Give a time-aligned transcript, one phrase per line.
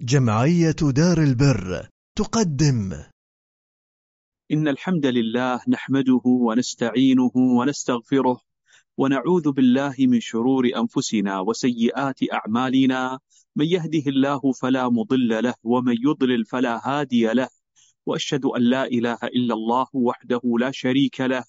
[0.00, 1.88] جمعية دار البر
[2.18, 2.92] تقدم.
[4.52, 8.40] إن الحمد لله نحمده ونستعينه ونستغفره
[8.96, 13.18] ونعوذ بالله من شرور أنفسنا وسيئات أعمالنا.
[13.56, 17.48] من يهده الله فلا مضل له ومن يضلل فلا هادي له.
[18.06, 21.44] وأشهد أن لا إله إلا الله وحده لا شريك له.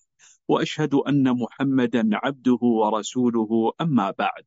[0.48, 4.43] وأشهد أن محمدا عبده ورسوله أما بعد.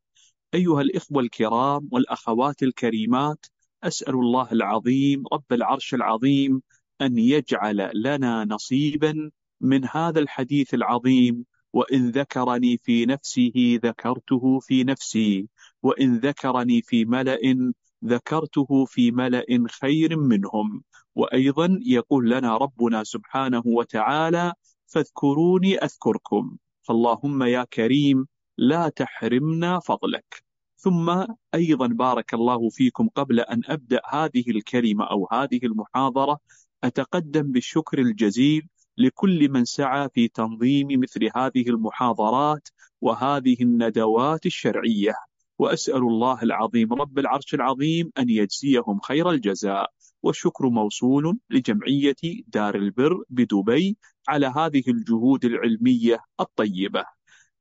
[0.53, 3.45] أيها الإخوة الكرام والأخوات الكريمات
[3.83, 6.61] أسأل الله العظيم رب العرش العظيم
[7.01, 9.31] أن يجعل لنا نصيبا
[9.61, 15.47] من هذا الحديث العظيم وإن ذكرني في نفسه ذكرته في نفسي
[15.83, 17.71] وإن ذكرني في ملأ
[18.05, 19.45] ذكرته في ملأ
[19.81, 20.83] خير منهم.
[21.15, 24.53] وأيضا يقول لنا ربنا سبحانه وتعالى
[24.87, 28.27] فاذكروني أذكركم فاللهم يا كريم
[28.57, 30.50] لا تحرمنا فضلك.
[30.81, 36.39] ثم أيضا بارك الله فيكم قبل أن أبدأ هذه الكلمة أو هذه المحاضرة.
[36.83, 42.69] أتقدم بالشكر الجزيل لكل من سعى في تنظيم مثل هذه المحاضرات
[43.01, 45.13] وهذه الندوات الشرعية.
[45.59, 49.91] وأسأل الله العظيم رب العرش العظيم أن يجزيهم خير الجزاء.
[50.23, 53.97] والشكر موصول لجمعية دار البر بدبي
[54.27, 57.05] على هذه الجهود العلمية الطيبة.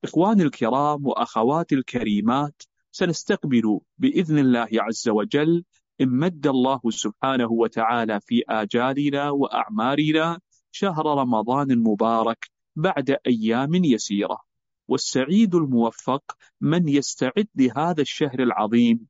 [0.04, 5.64] إخواني الكرام وأخواتي الكريمات سنستقبل بإذن الله عز وجل
[6.00, 10.40] إن مد الله سبحانه وتعالى في آجالنا وأعمارنا
[10.72, 14.50] شهر رمضان المبارك بعد أيام يسيرة.
[14.88, 19.06] والسعيد الموفق من يستعد لهذا الشهر العظيم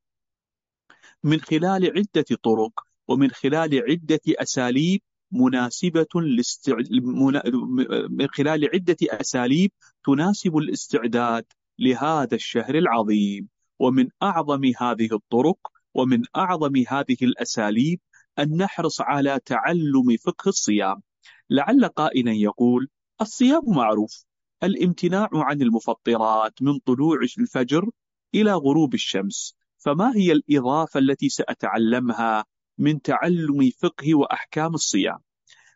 [1.24, 5.00] من خلال عدة طرق ومن خلال عدة أساليب
[5.32, 6.76] مناسبة لاستع...
[8.10, 9.72] من خلال عدة أساليب
[10.04, 11.44] تناسب الاستعداد
[11.78, 13.48] لهذا الشهر العظيم.
[13.80, 15.58] ومن أعظم هذه الطرق
[15.94, 18.00] ومن أعظم هذه الأساليب
[18.38, 21.02] أن نحرص على تعلم فقه الصيام.
[21.50, 22.88] لعل قائلا يقول
[23.20, 24.24] الصيام معروف.
[24.62, 27.90] الامتناع عن المفطرات من طلوع الفجر
[28.34, 29.54] إلى غروب الشمس.
[29.78, 32.44] فما هي الإضافة التي سأتعلمها
[32.78, 35.18] من تعلم فقه وأحكام الصيام؟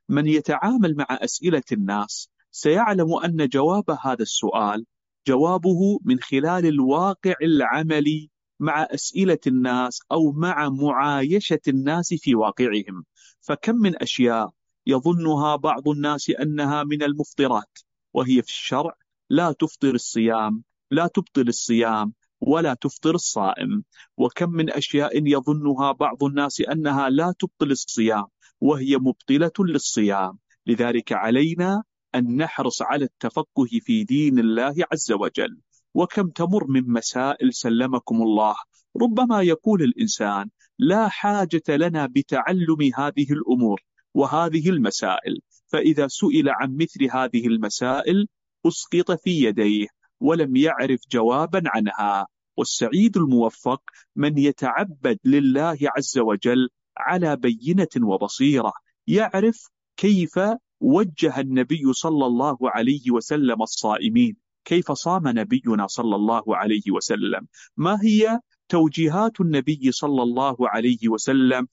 [0.08, 4.86] من يتعامل مع أسئلة الناس سيعلم أن جواب هذا السؤال
[5.26, 8.30] جوابه من خلال الواقع العملي
[8.60, 13.04] مع أسئلة الناس أو مع معايشة الناس في واقعهم.
[13.40, 14.50] فكم من أشياء
[14.86, 17.78] يظنها بعض الناس أنها من المفطرات
[18.14, 18.96] وهي في الشرع
[19.30, 23.84] لا تفطر الصيام لا تبطل الصيام ولا تفطر الصائم.
[24.16, 28.26] وكم من أشياء يظنها بعض الناس أنها لا تبطل الصيام
[28.60, 30.38] وهي مبطلة للصيام.
[30.66, 31.82] لذلك علينا
[32.14, 35.60] أن نحرص على التفقه في دين الله عز وجل.
[35.94, 38.54] وكم تمر من مسائل سلمكم الله.
[39.02, 43.80] ربما يقول الإنسان لا حاجة لنا بتعلم هذه الأمور
[44.14, 45.40] وهذه المسائل.
[45.66, 48.28] فإذا سئل عن مثل هذه المسائل
[48.66, 49.86] أسقط في يديه
[50.20, 52.26] ولم يعرف جوابا عنها.
[52.56, 53.82] والسعيد الموفق
[54.16, 58.72] من يتعبد لله عز وجل على بينة وبصيرة
[59.06, 60.38] يعرف كيف
[60.84, 64.36] وجه النبي صلى الله عليه وسلم الصائمين.
[64.64, 67.46] كيف صام نبينا صلى الله عليه وسلم؟
[67.76, 71.68] ما هي توجيهات النبي صلى الله عليه وسلم؟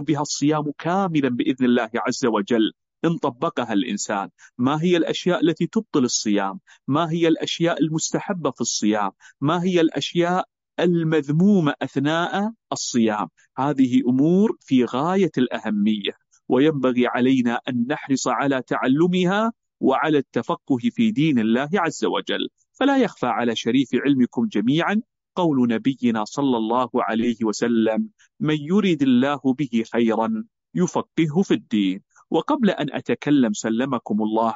[0.00, 2.72] بها الصيام كاملا بإذن الله عز وجل.
[3.04, 4.28] إن طبقها الإنسان.
[4.58, 10.44] ما هي الأشياء التي تبطل الصيام؟ ما هي الأشياء المستحبة في الصيام؟ ما هي الأشياء
[10.80, 16.12] المذمومة أثناء الصيام؟ هذه أمور في غاية الأهمية.
[16.50, 22.48] وينبغي علينا أن نحرص على تعلمها وعلى التفقه في دين الله عز وجل.
[22.72, 25.02] فلا يخفى على شريف علمكم جميعا
[25.36, 28.08] قول نبينا صلى الله عليه وسلم
[28.40, 30.44] من يريد الله به خيرا
[30.74, 34.54] يفقهه في الدين وقبل أن أتكلم سلمكم الله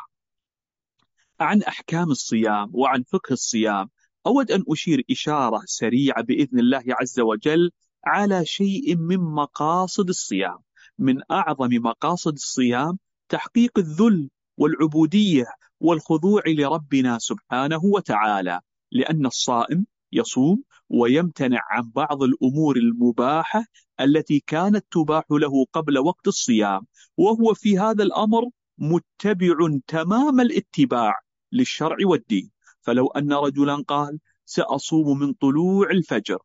[1.41, 3.91] عن أحكام الصيام وعن فقه الصيام
[4.27, 7.71] أود أن أشير إشارة سريعة بإذن الله عز وجل
[8.05, 10.59] على شيء من مقاصد الصيام.
[10.99, 12.99] من أعظم مقاصد الصيام
[13.29, 15.47] تحقيق الذل والعبودية
[15.81, 18.61] والخضوع لربنا سبحانه وتعالى
[18.93, 23.65] لأن الصائم يصوم ويمتنع عن بعض الأمور المباحة
[24.01, 26.87] التي كانت تباح له قبل وقت الصيام
[27.17, 29.55] وهو في هذا الأمر متبع
[29.87, 31.21] تمام الاتباع
[31.53, 32.51] للشرع والدين.
[32.81, 36.39] فلو أن رجلا قال سأصوم من طلوع الفجر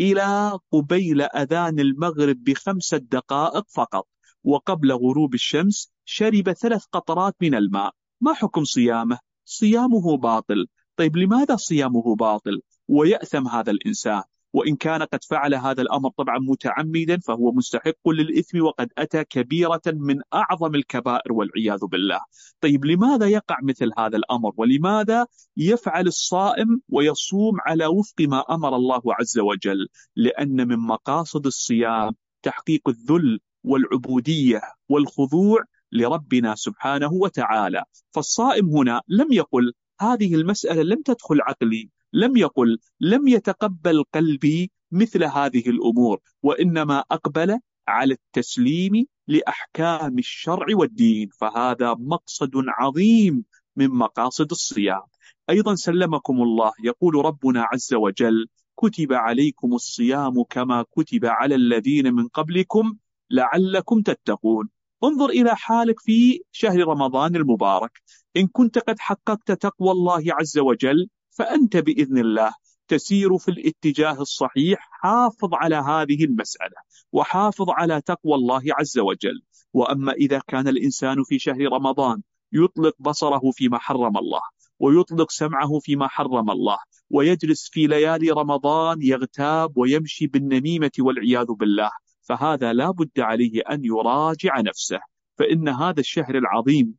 [0.00, 4.08] إلى قبيل أذان المغرب بخمسة دقائق فقط
[4.44, 11.56] وقبل غروب الشمس شرب ثلاث قطرات من الماء ما حكم صيامه؟ صيامه باطل طيب لماذا
[11.56, 14.22] صيامه باطل؟ ويأثم هذا الإنسان
[14.54, 20.20] وإن كان قد فعل هذا الأمر طبعا متعمدا فهو مستحق للإثم وقد أتى كبيرة من
[20.34, 22.20] أعظم الكبائر والعياذ بالله.
[22.60, 29.02] طيب لماذا يقع مثل هذا الأمر؟ ولماذا يفعل الصائم ويصوم على وفق ما أمر الله
[29.06, 32.12] عز وجل؟ لأن من مقاصد الصيام
[32.42, 35.58] تحقيق الذل والعبودية والخضوع
[35.92, 37.84] لربنا سبحانه وتعالى.
[38.10, 41.90] فالصائم هنا لم يقل هذه المسألة لم تدخل عقلي.
[42.14, 47.58] لم يقل لم يتقبل قلبي مثل هذه الأمور وإنما أقبل
[47.88, 53.44] على التسليم لأحكام الشرع والدين فهذا مقصد عظيم
[53.76, 55.02] من مقاصد الصيام.
[55.50, 58.46] أيضا سلمكم الله يقول ربنا عز وجل
[58.76, 62.96] كتب عليكم الصيام كما كتب على الذين من قبلكم
[63.30, 64.68] لعلكم تتقون
[65.04, 68.02] انظر إلى حالك في شهر رمضان المبارك.
[68.36, 72.54] إن كنت قد حققت تقوى الله عز وجل فأنت بإذن الله
[72.88, 76.76] تسير في الاتجاه الصحيح حافظ على هذه المسألة
[77.12, 79.42] وحافظ على تقوى الله عز وجل.
[79.72, 82.22] وأما إذا كان الإنسان في شهر رمضان
[82.52, 84.40] يطلق بصره فيما حرم الله
[84.78, 86.78] ويطلق سمعه فيما حرم الله
[87.10, 91.90] ويجلس في ليالي رمضان يغتاب ويمشي بالنميمة والعياذ بالله
[92.22, 95.00] فهذا لا بد عليه أن يراجع نفسه.
[95.38, 96.94] فإن هذا الشهر العظيم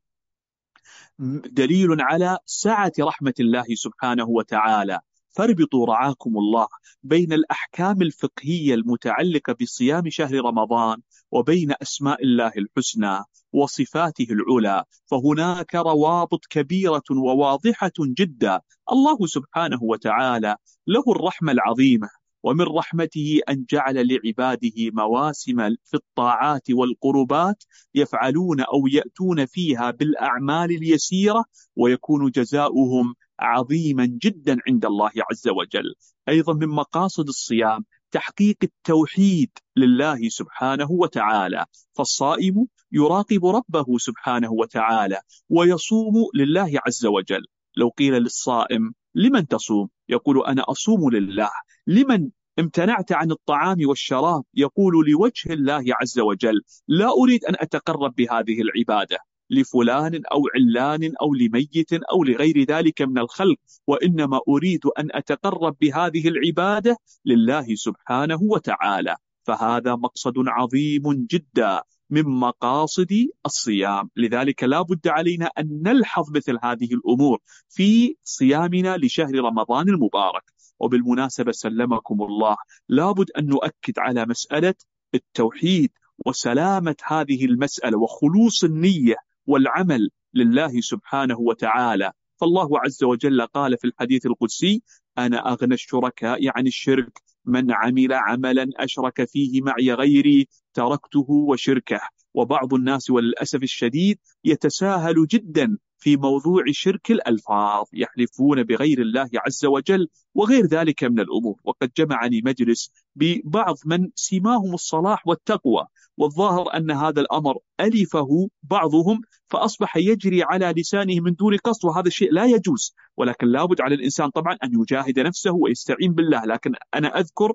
[1.52, 5.00] دليل على سعة رحمة الله سبحانه وتعالى.
[5.32, 6.68] فاربطوا رعاكم الله
[7.04, 10.98] بين الأحكام الفقهية المتعلقة بصيام شهر رمضان
[11.32, 13.20] وبين أسماء الله الحسنى
[13.54, 14.84] وصفاته العلى.
[15.06, 18.62] فهناك روابط كبيرة وواضحة جدا.
[18.92, 20.56] الله سبحانه وتعالى
[20.88, 22.10] له الرحمة العظيمة.
[22.46, 27.64] ومن رحمته أن جعل لعباده مواسم في الطاعات والقربات
[27.96, 31.46] يفعلون أو يأتون فيها بالأعمال اليسيرة
[31.76, 35.96] ويكون جزاؤهم عظيما جدا عند الله عز وجل.
[36.30, 41.66] أيضا من مقاصد الصيام تحقيق التوحيد لله سبحانه وتعالى.
[41.94, 45.20] فالصائم يراقب ربه سبحانه وتعالى
[45.50, 47.46] ويصوم لله عز وجل.
[47.78, 51.50] لو قيل للصائم لمن تصوم؟ يقول أنا أصوم لله.
[51.88, 52.30] لمن
[52.60, 59.18] امتنعت عن الطعام والشراب؟ يقول لوجه الله عز وجل لا أريد أن أتقرب بهذه العبادة.
[59.50, 63.58] لفلان أو علان أو لميت أو لغير ذلك من الخلق
[63.88, 69.16] وإنما أريد أن أتقرب بهذه العبادة لله سبحانه وتعالى.
[69.44, 71.82] فهذا مقصد عظيم جدا.
[72.10, 74.10] من مقاصد الصيام.
[74.16, 80.44] لذلك لا بد علينا أن نلحظ مثل هذه الأمور في صيامنا لشهر رمضان المبارك.
[80.80, 82.56] وبالمناسبة سلمكم الله.
[82.90, 84.76] لابد أن نؤكد على مسألة
[85.16, 85.92] التوحيد
[86.26, 89.16] وسلامة هذه المسألة وخلوص النية
[89.48, 92.12] والعمل لله سبحانه وتعالى.
[92.38, 94.84] فالله عز وجل قال في الحديث القدسي
[95.18, 102.02] أنا أغنى الشركاء عن الشرك من عمل عملا أشرك فيه معي غيري تركته وشركه.
[102.36, 110.08] وبعض الناس وللأسف الشديد يتساهل جدا في موضوع شرك الألفاظ يحلفون بغير الله عز وجل
[110.36, 111.60] وغير ذلك من الأمور.
[111.64, 115.88] وقد جمعني مجلس ببعض من سماهم الصلاح والتقوى
[116.18, 122.32] والظاهر أن هذا الأمر ألفه بعضهم فأصبح يجري على لسانه من دون قصد وهذا الشيء
[122.32, 122.96] لا يجوز.
[123.18, 126.46] ولكن لابد على الإنسان طبعا أن يجاهد نفسه ويستعين بالله.
[126.46, 127.52] لكن أنا أذكر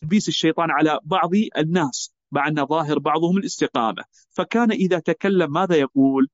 [0.00, 2.13] تلبيس الشيطان على بعض الناس.
[2.34, 4.04] مع أن ظاهر بعضهم الاستقامة.
[4.30, 6.28] فكان إذا تكلم ماذا يقول؟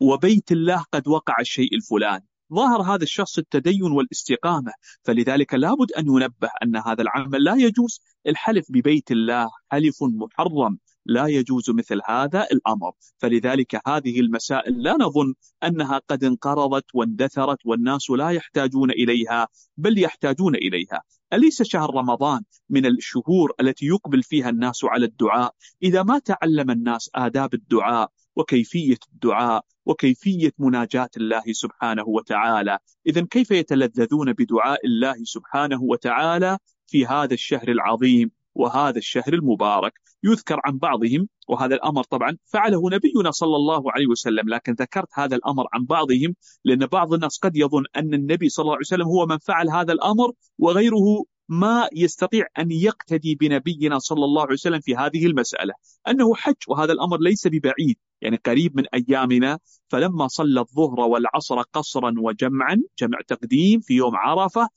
[0.00, 2.26] وبيت الله قد وقع الشيء الفلاني.
[2.54, 4.72] ظاهر هذا الشخص التدين والاستقامة.
[5.02, 8.00] فلذلك لابد أن ينبه أن هذا العمل لا يجوز.
[8.26, 10.78] الحلف ببيت الله حلف محرم.
[11.06, 12.92] لا يجوز مثل هذا الأمر.
[13.18, 20.54] فلذلك هذه المسائل لا نظن أنها قد انقرضت واندثرت والناس لا يحتاجون إليها بل يحتاجون
[20.54, 21.02] إليها.
[21.32, 27.10] أليس شهر رمضان من الشهور التي يقبل فيها الناس على الدعاء؟ إذا ما تعلم الناس
[27.14, 35.82] آداب الدعاء وكيفية الدعاء وكيفية مناجاة الله سبحانه وتعالى إذا كيف يتلذذون بدعاء الله سبحانه
[35.82, 39.92] وتعالى في هذا الشهر العظيم؟ وهذا الشهر المبارك
[40.24, 45.36] يذكر عن بعضهم وهذا الأمر طبعا فعله نبينا صلى الله عليه وسلم لكن ذكرت هذا
[45.36, 46.34] الأمر عن بعضهم
[46.64, 49.92] لأن بعض الناس قد يظن أن النبي صلى الله عليه وسلم هو من فعل هذا
[49.92, 55.74] الأمر وغيره ما يستطيع أن يقتدي بنبينا صلى الله عليه وسلم في هذه المسألة.
[56.08, 62.14] أنه حج وهذا الأمر ليس ببعيد يعني قريب من أيامنا فلما صلى الظهر والعصر قصرا
[62.18, 64.68] وجمعا جمع تقديم في يوم عرفة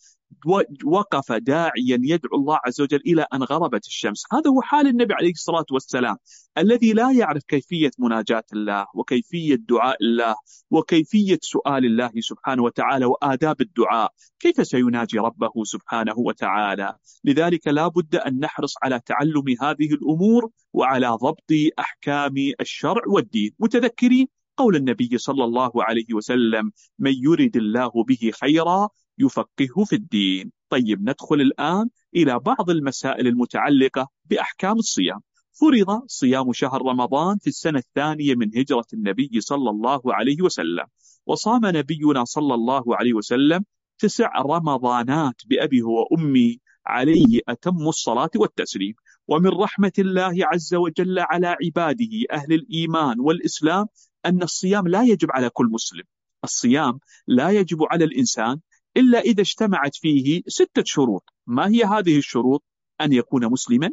[0.85, 4.23] وقف داعيا يدعو الله عز وجل إلى أن غربت الشمس.
[4.33, 6.17] هذا هو حال النبي عليه الصلاة والسلام
[6.57, 10.35] الذي لا يعرف كيفية مناجاة الله وكيفية دعاء الله
[10.71, 14.11] وكيفية سؤال الله سبحانه وتعالى وآداب الدعاء.
[14.39, 21.07] كيف سيناجي ربه سبحانه وتعالى؟ لذلك لا بد أن نحرص على تعلم هذه الأمور وعلى
[21.07, 23.51] ضبط أحكام الشرع والدين.
[23.59, 28.89] متذكرين قول النبي صلى الله عليه وسلم من يرد الله به خيرا
[29.21, 30.51] يفقهه في الدين.
[30.69, 35.19] طيب ندخل الآن إلى بعض المسائل المتعلقة بأحكام الصيام.
[35.51, 40.85] فرض صيام شهر رمضان في السنة الثانية من هجرة النبي صلى الله عليه وسلم.
[41.25, 43.65] وصام نبينا صلى الله عليه وسلم
[43.99, 48.93] تسع رمضانات بأبيه وأمي عليه أتم الصلاة والتسليم.
[49.27, 53.85] ومن رحمة الله عز وجل على عباده أهل الإيمان والإسلام
[54.25, 56.03] أن الصيام لا يجب على كل مسلم.
[56.43, 58.59] الصيام لا يجب على الإنسان
[58.97, 61.33] إلا إذا اجتمعت فيه ستة شروط.
[61.47, 62.63] ما هي هذه الشروط؟
[63.01, 63.91] أن يكون مسلما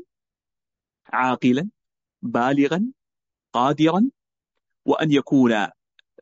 [1.07, 1.69] عاقلا
[2.23, 2.87] بالغا
[3.53, 4.11] قادرا
[4.85, 5.53] وأن يكون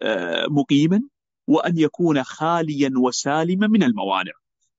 [0.02, 1.02] آه، مقيما
[1.46, 4.32] وأن يكون خاليا وسالما من الموانع.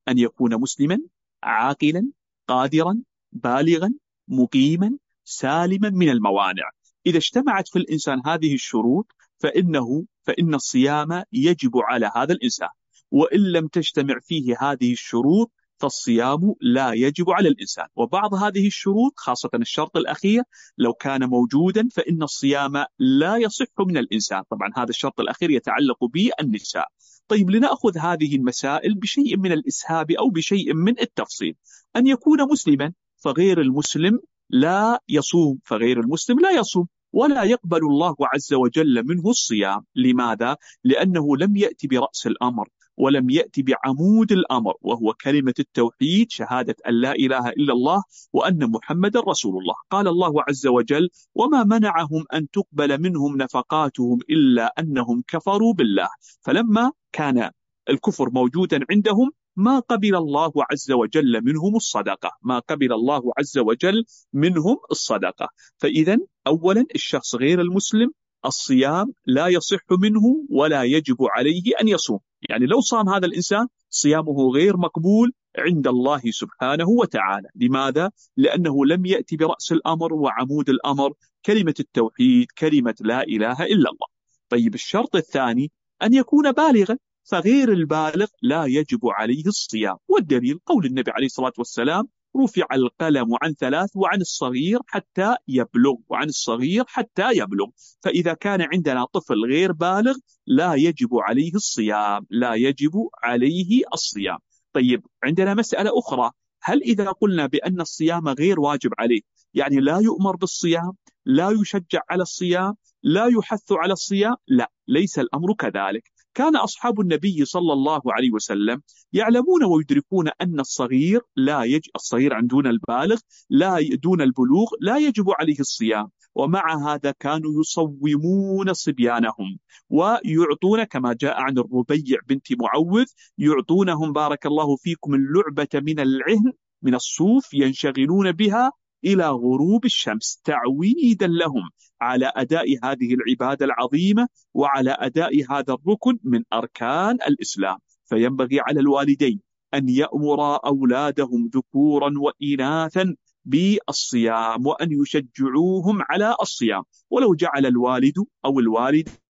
[0.08, 1.00] أن يكون مسلما
[1.44, 2.12] عاقلا
[2.48, 3.02] قادرا
[3.32, 3.94] بالغا
[4.28, 6.72] مقيما سالما من الموانع.
[7.06, 12.70] إذا اجتمعت في الإنسان هذه الشروط فإنه فإن الصيام يجب على هذا الإنسان.
[13.12, 17.86] وإن لم تجتمع فيه هذه الشروط فالصيام لا يجب على الإنسان.
[17.96, 20.44] وبعض هذه الشروط خاصة الشرط الأخير
[20.78, 24.44] لو كان موجودا فإن الصيام لا يصح من الإنسان.
[24.50, 26.88] طبعا هذا الشرط الأخير يتعلق بالنساء.
[27.28, 31.56] طيب لنأخذ هذه المسائل بشيء من الإسهاب أو بشيء من التفصيل.
[31.96, 38.54] أن يكون مسلما فغير المسلم لا يصوم فغير المسلم لا يصوم ولا يقبل الله عز
[38.54, 39.86] وجل منه الصيام.
[39.96, 42.68] لماذا؟ لأنه لم يأتي برأس الأمر.
[42.98, 49.18] ولم يأتي بعمود الأمر وهو كلمة التوحيد شهادة أن لا إله إلا الله وأن محمد
[49.18, 49.76] رسول الله.
[49.92, 56.10] قال الله عز وجل وما منعهم أن تقبل منهم نفقاتهم إلا أنهم كفروا بالله
[56.42, 57.52] فلما كان
[57.90, 62.32] الكفر موجودا عندهم ما قبل الله عز وجل منهم الصدقة.
[62.42, 65.50] ما قبل الله عز وجل منهم الصدقة.
[65.78, 68.12] فإذا أولا الشخص غير المسلم
[68.46, 72.20] الصيام لا يصح منه ولا يجب عليه أن يصوم.
[72.50, 77.50] يعني لو صام هذا الإنسان صيامه غير مقبول عند الله سبحانه وتعالى.
[77.56, 81.14] لماذا؟ لأنه لم يأتي برأس الأمر وعمود الأمر
[81.46, 84.08] كلمة التوحيد كلمة لا إله إلا الله.
[84.50, 85.72] طيب الشرط الثاني
[86.04, 89.98] أن يكون بالغا فغير البالغ لا يجب عليه الصيام.
[90.08, 92.08] والدليل قول النبي عليه الصلاة والسلام
[92.44, 97.68] رفع القلم عن ثلاث وعن الصغير حتى يبلغ وعن الصغير حتى يبلغ.
[98.02, 100.16] فإذا كان عندنا طفل غير بالغ
[100.48, 104.38] لا يجب عليه الصيام لا يجب عليه الصيام.
[104.74, 106.32] طيب عندنا مسألة أخرى.
[106.62, 109.22] هل إذا قلنا بأن الصيام غير واجب عليه
[109.54, 110.92] يعني لا يؤمر بالصيام
[111.26, 116.12] لا يشجع على الصيام لا يحث على الصيام؟ لا ليس الأمر كذلك.
[116.38, 118.82] كان أصحاب النبي صلى الله عليه وسلم
[119.14, 121.82] يعلمون ويدركون أن الصغير لا يج...
[121.96, 126.08] الصغير عن دون البالغ لا دون البلوغ لا يجب عليه الصيام.
[126.36, 129.60] ومع هذا كانوا يصومون صبيانهم.
[129.90, 133.06] ويعطون كما جاء عن الربيع بنت معوذ
[133.38, 138.72] يعطونهم بارك الله فيكم اللعبة من العهن من الصوف ينشغلون بها.
[139.06, 141.70] إلى غروب الشمس تعويدا لهم
[142.02, 147.78] على أداء هذه العبادة العظيمة وعلى أداء هذا الركن من أركان الإسلام.
[148.06, 149.42] فينبغي على الوالدين
[149.74, 156.84] أن يأمر أولادهم ذكورا وإناثا بالصيام وأن يشجعوهم على الصيام.
[157.10, 159.27] ولو جعل الوالد أو الوالد أو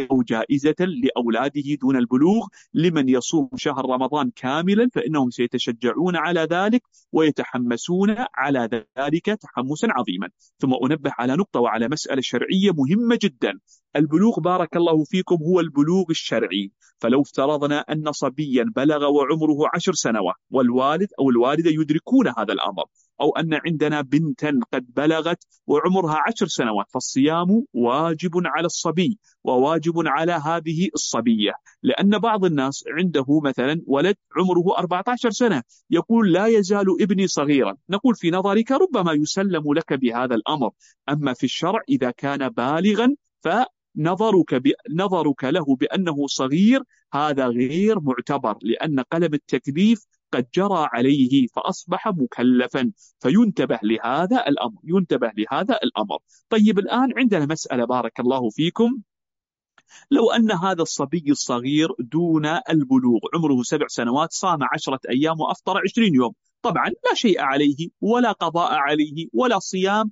[0.00, 8.84] جائزة لأولاده دون البلوغ لمن يصوم شهر رمضان كاملا فإنهم سيتشجعون على ذلك ويتحمسون على
[8.98, 10.28] ذلك تحمسا عظيما.
[10.58, 13.58] ثم أنبه على نقطة وعلى مسألة شرعية مهمة جدا.
[13.96, 16.70] البلوغ بارك الله فيكم هو البلوغ الشرعي.
[16.98, 22.84] فلو افترضنا أن صبيا بلغ وعمره عشر سنوات والوالد أو الوالدة يدركون هذا الأمر
[23.20, 30.32] أو أن عندنا بنتا قد بلغت وعمرها عشر سنوات فالصيام واجب على الصبي وواجب على
[30.32, 31.52] هذه الصبية.
[31.82, 37.76] لأن بعض الناس عنده مثلا ولد عمره 14 سنة يقول لا يزال ابني صغيرا.
[37.90, 40.70] نقول في نظرك ربما يسلم لك بهذا الأمر.
[41.08, 43.16] أما في الشرع إذا كان بالغا
[43.96, 44.72] فنظرك ب...
[44.90, 46.82] نظرك له بأنه صغير
[47.14, 52.92] هذا غير معتبر لأن قلم التكليف قد جرى عليه فأصبح مكلفا.
[53.20, 56.18] فينتبه لهذا الأمر ينتبه لهذا الأمر.
[56.50, 58.98] طيب الآن عندنا مسألة بارك الله فيكم.
[60.10, 66.14] لو أن هذا الصبي الصغير دون البلوغ عمره سبع سنوات صام عشرة أيام وأفطر عشرين
[66.14, 66.32] يوم.
[66.62, 70.10] طبعا لا شيء عليه ولا قضاء عليه ولا صيام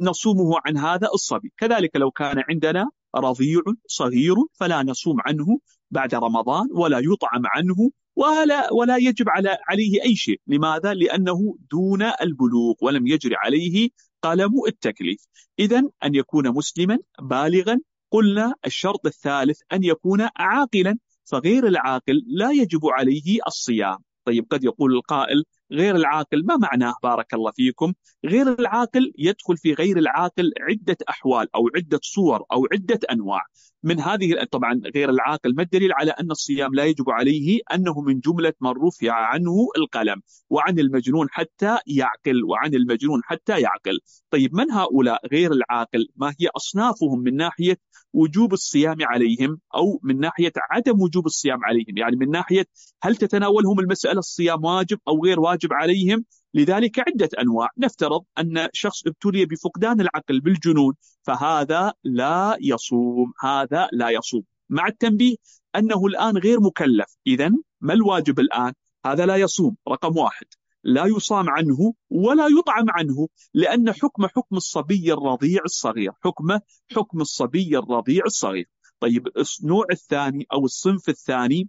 [0.00, 1.52] نصومه عن هذا الصبي.
[1.56, 5.58] كذلك لو كان عندنا رضيع صغير فلا نصوم عنه
[5.90, 12.02] بعد رمضان ولا يطعم عنه ولا ولا يجب على عليه أي شيء، لماذا؟ لأنه دون
[12.02, 13.90] البلوغ ولم يجري عليه
[14.22, 15.26] قلم التكليف،
[15.58, 22.80] اذا أن يكون مسلما بالغا قلنا الشرط الثالث أن يكون عاقلا، فغير العاقل لا يجب
[22.84, 27.94] عليه الصيام، طيب قد يقول القائل غير العاقل ما معناه بارك الله فيكم؟
[28.24, 33.42] غير العاقل يدخل في غير العاقل عدة أحوال أو عدة صور أو عدة أنواع.
[33.82, 38.20] من هذه طبعا غير العاقل ما الدليل على أن الصيام لا يجب عليه؟ أنه من
[38.20, 43.98] جملة من رفع عنه القلم وعن المجنون حتى يعقل وعن المجنون حتى يعقل.
[44.30, 47.76] طيب من هؤلاء غير العاقل؟ ما هي أصنافهم من ناحية
[48.12, 52.66] وجوب الصيام عليهم أو من ناحية عدم وجوب الصيام عليهم؟ يعني من ناحية
[53.02, 56.24] هل تتناولهم المسألة الصيام واجب أو غير واجب؟ عليهم.
[56.54, 57.68] لذلك عدة أنواع.
[57.78, 64.42] نفترض أن شخص ابتلي بفقدان العقل بالجنون فهذا لا يصوم هذا لا يصوم.
[64.70, 65.36] مع التنبيه
[65.76, 67.16] أنه الآن غير مكلف.
[67.26, 67.50] إذا
[67.80, 68.72] ما الواجب الآن؟
[69.06, 70.46] هذا لا يصوم رقم واحد.
[70.84, 76.12] لا يصام عنه ولا يطعم عنه لأن حكم حكم الصبي الرضيع الصغير.
[76.24, 76.60] حكمه
[76.96, 78.68] حكم الصبي الرضيع الصغير.
[79.00, 79.28] طيب
[79.62, 81.68] النوع الثاني أو الصنف الثاني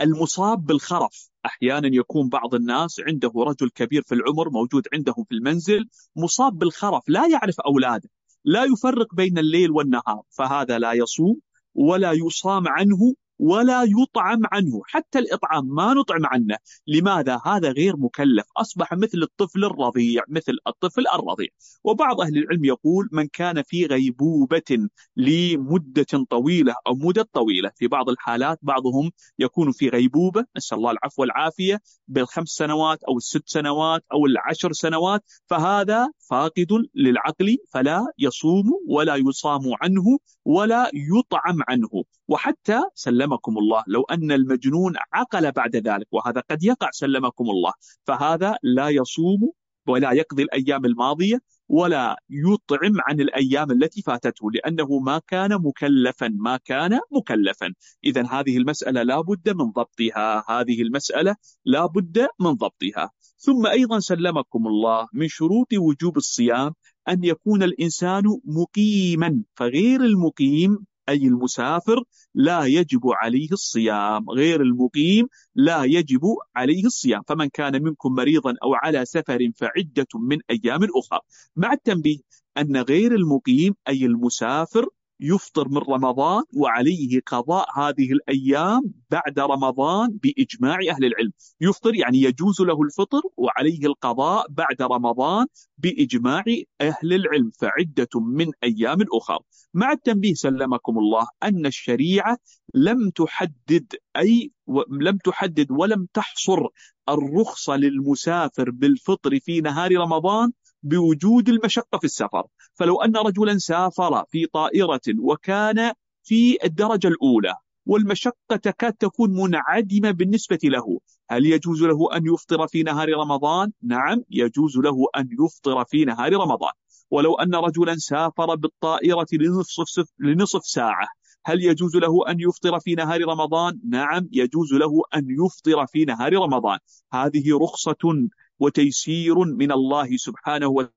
[0.00, 1.30] المصاب بالخرف.
[1.46, 7.08] أحيانا يكون بعض الناس عنده رجل كبير في العمر موجود عندهم في المنزل مصاب بالخرف
[7.08, 8.10] لا يعرف أولاده
[8.44, 11.40] لا يفرق بين الليل والنهار فهذا لا يصوم
[11.74, 14.80] ولا يصام عنه ولا يطعم عنه.
[14.86, 16.56] حتى الإطعام ما نطعم عنه.
[16.86, 18.46] لماذا؟ هذا غير مكلف.
[18.56, 21.48] أصبح مثل الطفل الرضيع مثل الطفل الرضيع.
[21.84, 27.70] وبعض أهل العلم يقول من كان في غيبوبة لمدة طويلة أو مدة طويلة.
[27.76, 33.42] في بعض الحالات بعضهم يكون في غيبوبة نسأل الله العفو والعافية بالخمس سنوات أو الست
[33.46, 35.24] سنوات أو العشر سنوات.
[35.46, 42.04] فهذا فاقد للعقل فلا يصوم ولا يصام عنه ولا يطعم عنه.
[42.28, 43.82] وحتى سلمكم الله.
[43.86, 47.72] لو أن المجنون عقل بعد ذلك وهذا قد يقع سلمكم الله.
[48.06, 49.52] فهذا لا يصوم
[49.88, 56.56] ولا يقضي الأيام الماضية ولا يطعم عن الأيام التي فاتته لأنه ما كان مكلفا ما
[56.64, 57.74] كان مكلفا.
[58.04, 60.44] إذا هذه المسألة لا بد من ضبطها.
[60.48, 63.10] هذه المسألة لا بد من ضبطها.
[63.36, 66.74] ثم أيضا سلمكم الله من شروط وجوب الصيام
[67.08, 72.02] أن يكون الإنسان مقيما فغير المقيم أي المسافر
[72.34, 76.20] لا يجب عليه الصيام غير المقيم لا يجب
[76.56, 77.22] عليه الصيام.
[77.28, 81.20] فمن كان منكم مريضا أو على سفر فعدة من أيام أخرى.
[81.56, 82.18] مع التنبيه
[82.58, 84.88] أن غير المقيم أي المسافر
[85.20, 91.32] يفطر من رمضان وعليه قضاء هذه الأيام بعد رمضان بإجماع أهل العلم.
[91.60, 95.46] يفطر يعني يجوز له الفطر وعليه القضاء بعد رمضان
[95.78, 96.44] بإجماع
[96.80, 99.38] أهل العلم فعدة من أيام أخرى
[99.74, 102.38] مع التنبيه سلمكم الله أن الشريعة
[102.74, 104.52] لم تحدد أي
[105.00, 106.66] لم تحدد ولم تحصر
[107.08, 114.46] الرخصة للمسافر بالفطر في نهار رمضان بوجود المشقة في السفر فلو أن رجلا سافر في
[114.46, 117.54] طائرة وكان في الدرجة الأولى
[117.86, 124.22] والمشقة تكاد تكون منعدمة بالنسبة له هل يجوز له أن يفطر في نهار رمضان؟ نعم
[124.30, 126.72] يجوز له أن يفطر في نهار رمضان
[127.10, 131.08] ولو أن رجلا سافر بالطائرة لنصف, لنصف ساعة
[131.46, 136.32] هل يجوز له أن يفطر في نهار رمضان؟ نعم يجوز له أن يفطر في نهار
[136.32, 136.78] رمضان
[137.12, 138.28] هذه رخصة
[138.60, 140.92] وتيسير من الله سبحانه وتعالى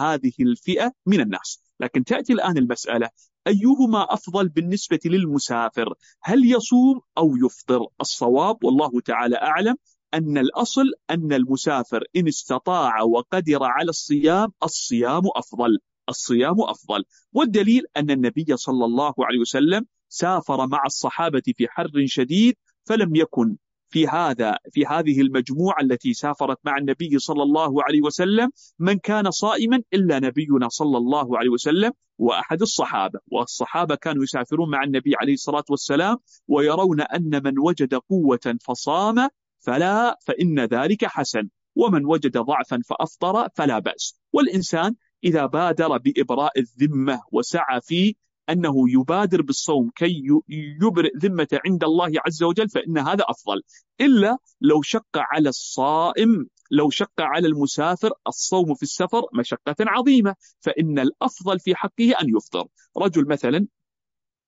[0.00, 1.62] هذه الفئة من الناس.
[1.80, 3.10] لكن تأتي الآن المسألة
[3.46, 9.76] أيهما أفضل بالنسبة للمسافر؟ هل يصوم أو يفطر؟ الصواب والله تعالى أعلم
[10.14, 17.04] أن الأصل أن المسافر إن استطاع وقدر على الصيام الصيام أفضل الصيام أفضل.
[17.32, 23.56] والدليل أن النبي صلى الله عليه وسلم سافر مع الصحابة في حر شديد فلم يكن
[23.88, 29.30] في هذا في هذه المجموعة التي سافرت مع النبي صلى الله عليه وسلم من كان
[29.30, 33.20] صائما إلا نبينا صلى الله عليه وسلم وأحد الصحابة.
[33.26, 36.16] والصحابة كانوا يسافرون مع النبي عليه الصلاة والسلام
[36.48, 41.48] ويرون أن من وجد قوة فصام فلا فإن ذلك حسن.
[41.76, 44.20] ومن وجد ضعفا فأفطر فلا بأس.
[44.32, 48.14] والإنسان إذا بادر بإبراء الذمة وسعى في
[48.50, 50.22] أنه يبادر بالصوم كي
[50.82, 53.62] يبرئ ذمة عند الله عز وجل فإن هذا أفضل.
[54.00, 60.98] إلا لو شق على الصائم لو شق على المسافر الصوم في السفر مشقة عظيمة فإن
[60.98, 62.66] الأفضل في حقه أن يفطر.
[62.96, 63.66] رجل مثلا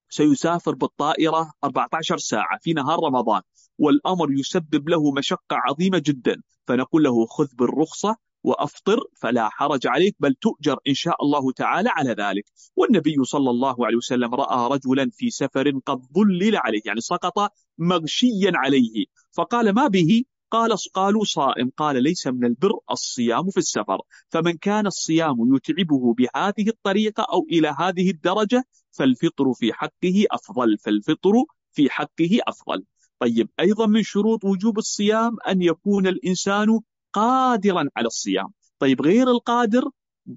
[0.09, 3.41] سيسافر بالطائرة 14 ساعة في نهار رمضان
[3.77, 10.33] والأمر يسبب له مشقة عظيمة جدا فنقول له خذ بالرخصة وأفطر فلا حرج عليك بل
[10.33, 12.45] تؤجر إن شاء الله تعالى على ذلك.
[12.75, 18.51] والنبي صلى الله عليه وسلم رأى رجلا في سفر قد ظلل عليه يعني سقط مغشيا
[18.55, 19.05] عليه.
[19.31, 21.71] فقال ما به؟ قال قالوا صائم.
[21.77, 24.01] قال ليس من البر الصيام في السفر.
[24.29, 31.33] فمن كان الصيام يتعبه بهذه الطريقة أو إلى هذه الدرجة فالفطر في حقه أفضل فالفطر
[31.71, 32.85] في حقه أفضل.
[33.19, 36.79] طيب أيضا من شروط وجوب الصيام أن يكون الإنسان
[37.13, 38.47] قادرا على الصيام.
[38.79, 39.89] طيب غير القادر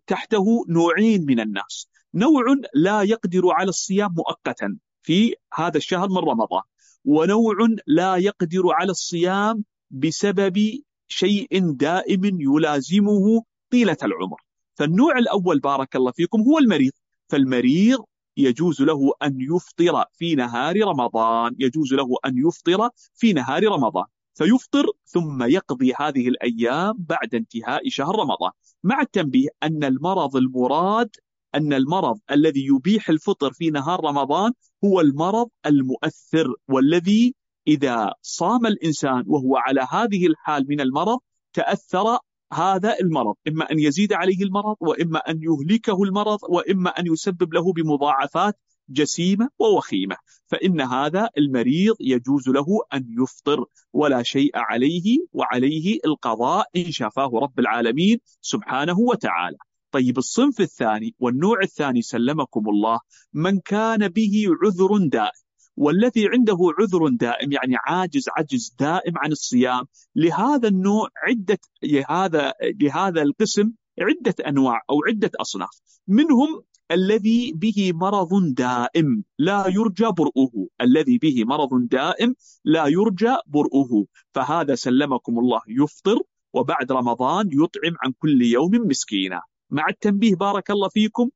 [0.07, 1.89] تحته نوعين من الناس.
[2.15, 6.63] نوع لا يقدر على الصيام مؤقتا في هذا الشهر من رمضان
[7.05, 7.55] ونوع
[7.87, 14.41] لا يقدر على الصيام بسبب شيء دائم يلازمه طيلة العمر.
[14.75, 16.93] فالنوع الأول بارك الله فيكم هو المريض.
[17.29, 18.05] فالمريض
[18.37, 21.57] يجوز له أن يفطر في نهار رمضان.
[21.59, 24.05] يجوز له أن يفطر في نهار رمضان.
[24.35, 28.51] فيفطر ثم يقضي هذه الأيام بعد انتهاء شهر رمضان.
[28.85, 31.11] مع التنبيه أن المرض المراد
[31.55, 34.53] أن المرض الذي يبيح الفطر في نهار رمضان
[34.85, 37.35] هو المرض المؤثر والذي
[37.67, 41.19] إذا صام الإنسان وهو على هذه الحال من المرض
[41.53, 42.19] تأثر
[42.53, 43.35] هذا المرض.
[43.49, 48.55] إما أن يزيد عليه المرض وإما أن يهلكه المرض وإما أن يسبب له بمضاعفات
[48.89, 50.17] جسيمة ووخيمة
[50.47, 57.59] فإن هذا المريض يجوز له أن يفطر ولا شيء عليه وعليه القضاء إن شافاه رب
[57.61, 59.57] العالمين سبحانه وتعالى.
[59.91, 63.01] طيب الصنف الثاني والنوع الثاني سلمكم الله
[63.33, 65.45] من كان به عذر دائم
[65.77, 69.85] والذي عنده عذر دائم يعني عاجز عجز دائم عن الصيام
[70.17, 78.55] لهذا النوع عدة لهذا لهذا القسم عدة أنواع أو عدة أصناف منهم الذي به مرض
[78.55, 80.69] دائم لا يرجى برؤه.
[80.81, 84.07] الذي به مرض دائم لا يرجى برؤه.
[84.35, 86.19] فهذا سلمكم الله يفطر
[86.55, 89.43] وبعد رمضان يطعم عن كل يوم مسكينا.
[89.71, 91.31] مع التنبيه بارك الله فيكم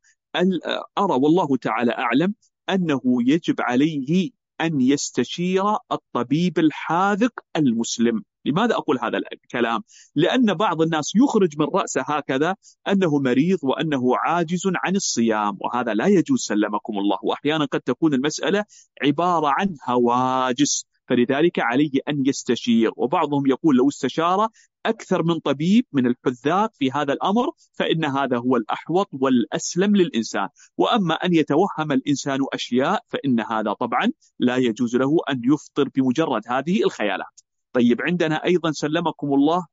[0.98, 2.34] أرى والله تعالى أعلم
[2.70, 4.30] أنه يجب عليه
[4.60, 8.22] أن يستشير الطبيب الحاذق المسلم.
[8.44, 9.80] لماذا أقول هذا الكلام؟
[10.14, 12.56] لأن بعض الناس يخرج من رأسه هكذا
[12.88, 17.18] أنه مريض وأنه عاجز عن الصيام وهذا لا يجوز سلمكم الله.
[17.22, 18.64] وأحيانا قد تكون المسألة
[19.04, 22.90] عبارة عن هواجس فلذلك عليه أن يستشير.
[22.96, 24.48] وبعضهم يقول لو استشار
[24.88, 30.48] أكثر من طبيب من الحذاق في هذا الأمر فإن هذا هو الأحوط والأسلم للإنسان.
[30.76, 36.82] وأما أن يتوهم الإنسان أشياء فإن هذا طبعا لا يجوز له أن يفطر بمجرد هذه
[36.84, 37.40] الخيالات.
[37.72, 39.66] طيب عندنا أيضا سلمكم الله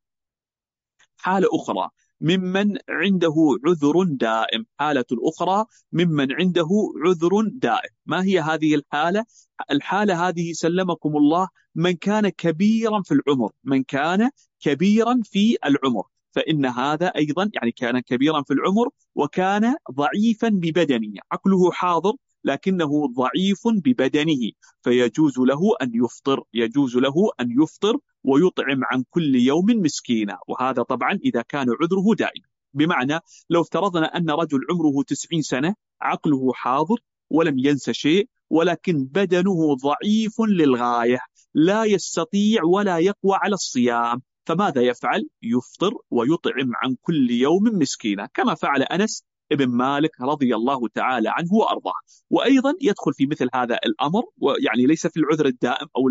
[1.18, 1.90] حالة أخرى.
[2.22, 4.66] ممن عنده عذر دائم.
[4.80, 6.68] حالة الأخرى ممن عنده
[7.06, 7.90] عذر دائم.
[8.06, 9.26] ما هي هذه الحالة؟
[9.72, 14.30] الحالة هذه سلمكم الله من كان كبيرا في العمر من كان
[14.66, 16.04] كبيرا في العمر.
[16.32, 21.14] فإن هذا أيضا يعني كان كبيرا في العمر وكان ضعيفا ببدنه.
[21.32, 24.52] عقله حاضر لكنه ضعيف ببدنه.
[24.82, 30.38] فيجوز له أن يفطر يجوز له أن يفطر ويطعم عن كل يوم مسكينا.
[30.48, 32.42] وهذا طبعا إذا كان عذره دائم.
[32.74, 36.98] بمعنى لو افترضنا أن رجل عمره 90 سنة عقله حاضر
[37.30, 41.20] ولم ينسى شيء ولكن بدنه ضعيف للغاية
[41.54, 44.22] لا يستطيع ولا يقوى على الصيام.
[44.46, 50.88] فماذا يفعل؟ يفطر ويطعم عن كل يوم مسكينا كما فعل أنس ابن مالك رضي الله
[50.88, 51.94] تعالى عنه وأرضاه.
[52.30, 56.10] وأيضا يدخل في مثل هذا الأمر ويعني ليس في العذر الدائم أو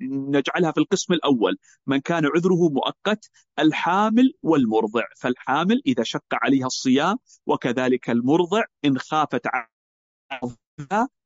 [0.00, 1.58] نجعلها في القسم الأول.
[1.86, 5.02] من كان عذره مؤقت الحامل والمرضع.
[5.16, 9.46] فالحامل إذا شق عليها الصيام وكذلك المرضع إن خافت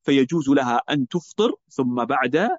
[0.03, 1.55] فيجوز لها أن تفطر.
[1.69, 2.49] ثم بعد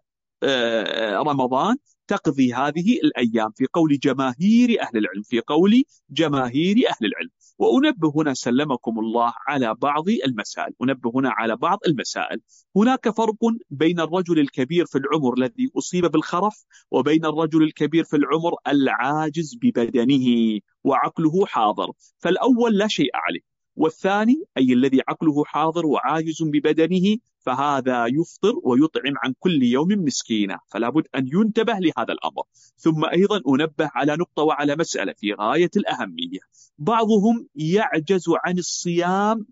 [0.43, 1.77] آه، رمضان
[2.09, 7.31] تقضي هذه الأيام في قول جماهير أهل العلم في قول جماهير أهل العلم.
[7.59, 12.41] وأنبه هنا سلمكم الله على بعض المسائل أنبه هنا على بعض المسائل.
[12.77, 13.37] هناك فرق
[13.71, 20.61] بين الرجل الكبير في العمر الذي أصيب بالخرف وبين الرجل الكبير في العمر العاجز ببدنه
[20.85, 21.93] وعقله حاضر.
[22.19, 23.54] فالأول لا شيء عليه.
[23.77, 30.91] والثاني أي الذي عقله حاضر وعاجز ببدنه فهذا يفطر ويطعم عن كل يوم مسكينا فلا
[30.91, 32.43] بد أن ينتبه لهذا الأمر.
[32.77, 36.39] ثم أيضا أنبه على نقطة وعلى مسألة في غاية الأهمية.
[36.79, 39.47] بعضهم يعجز عن الصيام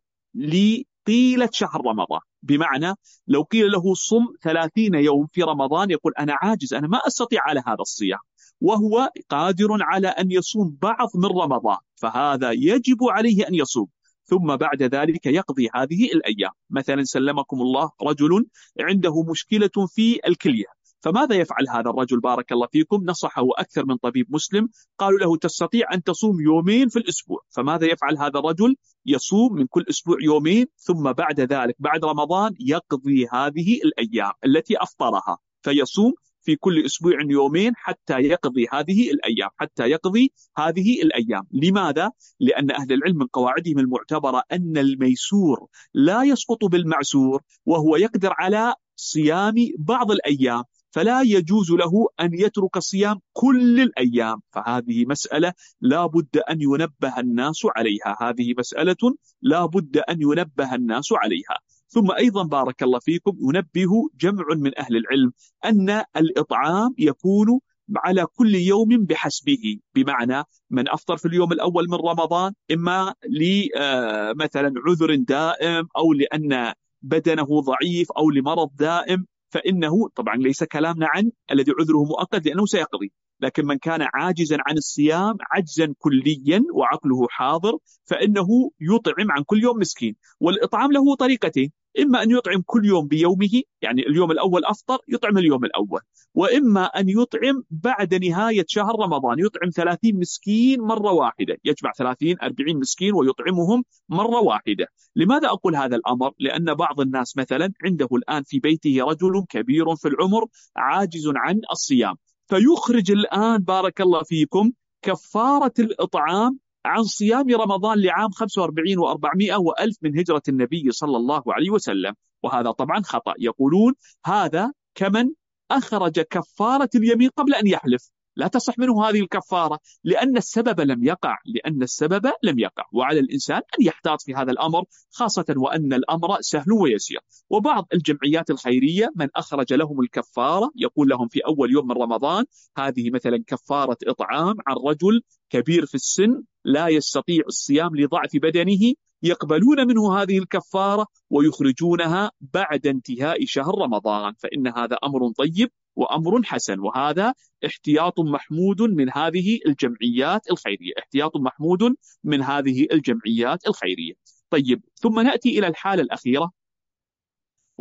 [1.06, 2.20] طيلة شهر رمضان.
[2.42, 2.94] بمعنى
[3.26, 7.62] لو قيل له صم ثلاثين يوم في رمضان يقول أنا عاجز أنا ما أستطيع على
[7.66, 8.18] هذا الصيام.
[8.61, 13.88] وهو قادر على أن يصوم بعض من رمضان فهذا يجب عليه أن يصوم.
[14.33, 16.51] ثم بعد ذلك يقضي هذه الأيام.
[16.71, 18.47] مثلا سلمكم الله رجل
[18.81, 20.64] عنده مشكلة في الكلية.
[21.01, 24.68] فماذا يفعل هذا الرجل بارك الله فيكم؟ نصحه أكثر من طبيب مسلم.
[24.99, 27.40] قالوا له تستطيع أن تصوم يومين في الأسبوع.
[27.51, 33.27] فماذا يفعل هذا الرجل؟ يصوم من كل أسبوع يومين ثم بعد ذلك بعد رمضان يقضي
[33.33, 35.38] هذه الأيام التي أفطرها.
[35.62, 41.42] فيصوم في كل أسبوع يومين حتى يقضي هذه الأيام حتى يقضي هذه الأيام.
[41.52, 48.74] لماذا؟ لأن أهل العلم من قواعدهم المعتبرة أن الميسور لا يسقط بالمعسور وهو يقدر على
[48.96, 54.40] صيام بعض الأيام فلا يجوز له أن يترك صيام كل الأيام.
[54.50, 58.16] فهذه مسألة لا بد أن ينبه الناس عليها.
[58.20, 61.59] هذه مسألة لا بد أن ينبه الناس عليها.
[61.92, 65.33] ثم أيضا بارك الله فيكم ينبه جمع من أهل العلم
[65.64, 67.61] أن الإطعام يكون
[67.96, 74.83] على كل يوم بحسبه بمعنى من أفطر في اليوم الأول من رمضان إما لمثلا آه،
[74.87, 81.72] عذر دائم أو لأن بدنه ضعيف أو لمرض دائم فإنه طبعا ليس كلامنا عن الذي
[81.81, 83.12] عذره مؤقت لأنه سيقضي.
[83.42, 89.78] لكن من كان عاجزا عن الصيام عجزا كليا وعقله حاضر فإنه يطعم عن كل يوم
[89.78, 90.16] مسكين.
[90.40, 91.72] والإطعام له طريقتين.
[92.00, 96.00] إما أن يطعم كل يوم بيومه يعني اليوم الأول أفطر يطعم اليوم الأول.
[96.35, 101.57] وإما أن يطعم بعد نهاية شهر رمضان يطعم 30 مسكين مرة واحدة.
[101.64, 104.87] يجمع 30 40 مسكين ويطعمهم مرة واحدة.
[105.16, 110.09] لماذا أقول هذا الأمر؟ لأن بعض الناس مثلا عنده الآن في بيته رجل كبير في
[110.09, 112.14] العمر عاجز عن الصيام.
[112.52, 120.18] فيخرج الآن بارك الله فيكم كفارة الإطعام عن صيام رمضان لعام 45 و400 وألف من
[120.18, 122.14] هجرة النبي صلى الله عليه وسلم.
[122.42, 123.34] وهذا طبعا خطأ.
[123.38, 123.94] يقولون
[124.26, 125.30] هذا كمن
[125.70, 128.10] أخرج كفارة اليمين قبل أن يحلف.
[128.37, 132.85] لا تصح منه هذه الكفارة لأن السبب لم يقع لأن السبب لم يقع.
[132.92, 137.21] وعلى الإنسان أن يحتاط في هذا الأمر خاصة وأن الأمر سهل ويسير.
[137.51, 142.45] وبعض الجمعيات الخيرية من أخرج لهم الكفارة يقول لهم في أول يوم من رمضان
[142.77, 149.86] هذه مثلا كفارة إطعام عن رجل كبير في السن لا يستطيع الصيام لضعف بدنه يقبلون
[149.88, 154.32] منه هذه الكفارة ويخرجونها بعد انتهاء شهر رمضان.
[154.38, 157.34] فإن هذا أمر طيب وأمر حسن وهذا
[157.66, 160.92] احتياط محمود من هذه الجمعيات الخيرية.
[160.98, 164.12] احتياط محمود من هذه الجمعيات الخيرية.
[164.50, 166.50] طيب ثم نأتي إلى الحالة الأخيرة.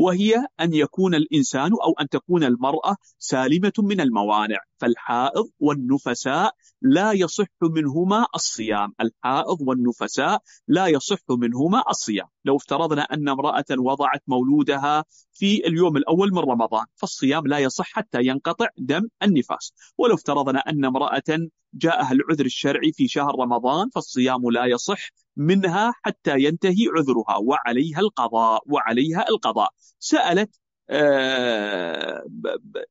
[0.02, 7.46] وهي أن يكون الإنسان أو أن تكون المرأة سالمة من الموانع فالحائض والنفساء لا يصح
[7.62, 8.94] منهما الصيام.
[9.02, 12.28] الحائض والنفساء لا يصح منهما الصيام.
[12.46, 18.20] لو افترضنا أن امرأة وضعت مولودها في اليوم الأول من رمضان فالصيام لا يصح حتى
[18.22, 19.74] ينقطع دم النفاس.
[19.98, 26.40] ولو افترضنا أن امرأة جاءها العذر الشرعي في شهر رمضان فالصيام لا يصح منها حتى
[26.44, 29.70] ينتهي عذرها وعليها القضاء وعليها القضاء.
[30.00, 32.24] سألت آه،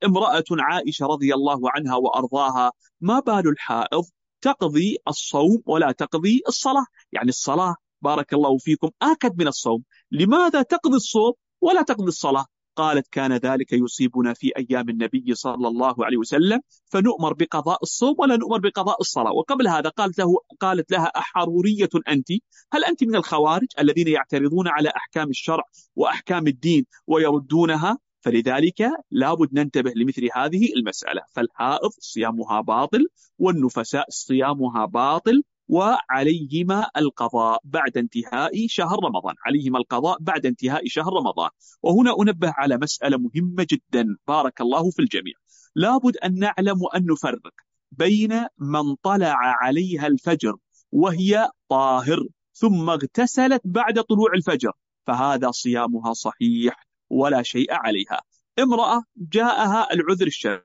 [0.04, 4.04] امرأة عائشة رضي الله عنها وأرضاها ما بال الحائض؟
[4.40, 9.82] تقضي الصوم ولا تقضي الصلاة؟ يعني الصلاة بارك الله فيكم آكد من الصوم.
[10.10, 12.46] لماذا تقضي الصوم ولا تقضي الصلاة؟
[12.80, 18.36] قالت كان ذلك يصيبنا في أيام النبي صلى الله عليه وسلم فنؤمر بقضاء الصوم ولا
[18.36, 19.32] نؤمر بقضاء الصلاة.
[19.32, 20.26] وقبل هذا قالت, له
[20.60, 22.28] قالت لها أحرورية أنت؟
[22.72, 25.64] هل أنت من الخوارج الذين يعترضون على أحكام الشرع
[25.96, 31.22] وأحكام الدين ويردونها؟ فلذلك لابد ننتبه لمثل هذه المسألة.
[31.32, 33.06] فالحائض صيامها باطل
[33.38, 39.34] والنفساء صيامها باطل وعليهما القضاء بعد انتهاء شهر رمضان.
[39.46, 41.50] عليهما القضاء بعد انتهاء شهر رمضان.
[41.82, 44.16] وهنا أنبه على مسألة مهمة جدا.
[44.28, 45.34] بارك الله في الجميع.
[45.74, 47.52] لابد أن نعلم أن نفرق
[47.92, 50.56] بين من طلع عليها الفجر
[50.92, 54.72] وهي طاهر ثم اغتسلت بعد طلوع الفجر
[55.06, 58.20] فهذا صيامها صحيح ولا شيء عليها.
[58.58, 60.64] امرأة جاءها العذر الشرعي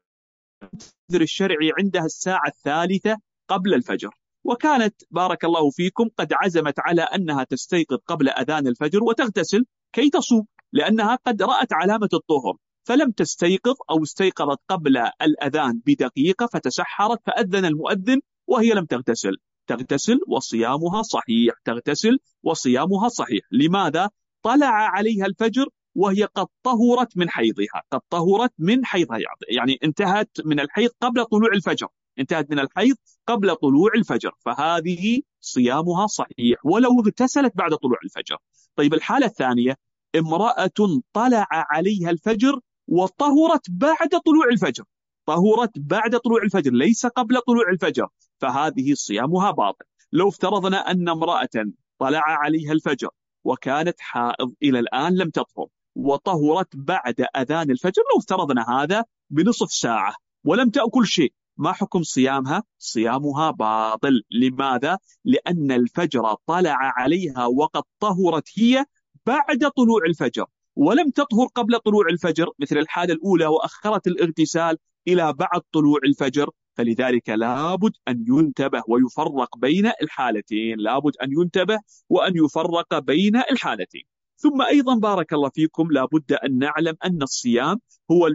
[0.64, 4.25] العذر الشرعي عندها الساعة الثالثة قبل الفجر.
[4.46, 10.46] وكانت بارك الله فيكم قد عزمت على أنها تستيقظ قبل أذان الفجر وتغتسل كي تصوم
[10.74, 18.22] لأنها قد رأت علامة الطهر فلم تستيقظ أو استيقظت قبل الأذان بدقيقة فتسحرت فأذن المؤذن
[18.48, 19.38] وهي لم تغتسل.
[19.68, 23.42] تغتسل وصيامها صحيح تغتسل وصيامها صحيح.
[23.52, 24.10] لماذا؟
[24.44, 29.18] طلع عليها الفجر وهي قد طهرت من حيضها قد طهرت من حيضها
[29.50, 31.88] يعني انتهت من الحيض قبل طلوع الفجر.
[32.20, 32.96] انتهت من الحيض
[33.28, 38.38] قبل طلوع الفجر فهذه صيامها صحيح ولو اغتسلت بعد طلوع الفجر.
[38.76, 39.78] طيب الحالة الثانية
[40.16, 44.84] امرأة طلع عليها الفجر وطهرت بعد طلوع الفجر.
[45.26, 49.86] طهرت بعد طلوع الفجر ليس قبل طلوع الفجر فهذه صيامها باطل.
[50.12, 53.10] لو افترضنا أن امرأة طلع عليها الفجر
[53.44, 60.16] وكانت حائض إلى الآن لم تطهر وطهرت بعد أذان الفجر لو افترضنا هذا بنصف ساعة
[60.46, 68.50] ولم تأكل شيء ما حكم صيامها؟ صيامها باطل لماذا؟ لأن الفجر طلع عليها وقد طهرت
[68.56, 68.86] هي
[69.26, 75.62] بعد طلوع الفجر ولم تطهر قبل طلوع الفجر مثل الحالة الأولى وأخرت الاغتسال إلى بعد
[75.72, 83.36] طلوع الفجر فلذلك لابد أن ينتبه ويفرق بين الحالتين لابد أن ينتبه وأن يفرق بين
[83.36, 87.80] الحالتين ثم أيضا بارك الله فيكم لابد أن نعلم أن الصيام
[88.12, 88.28] هو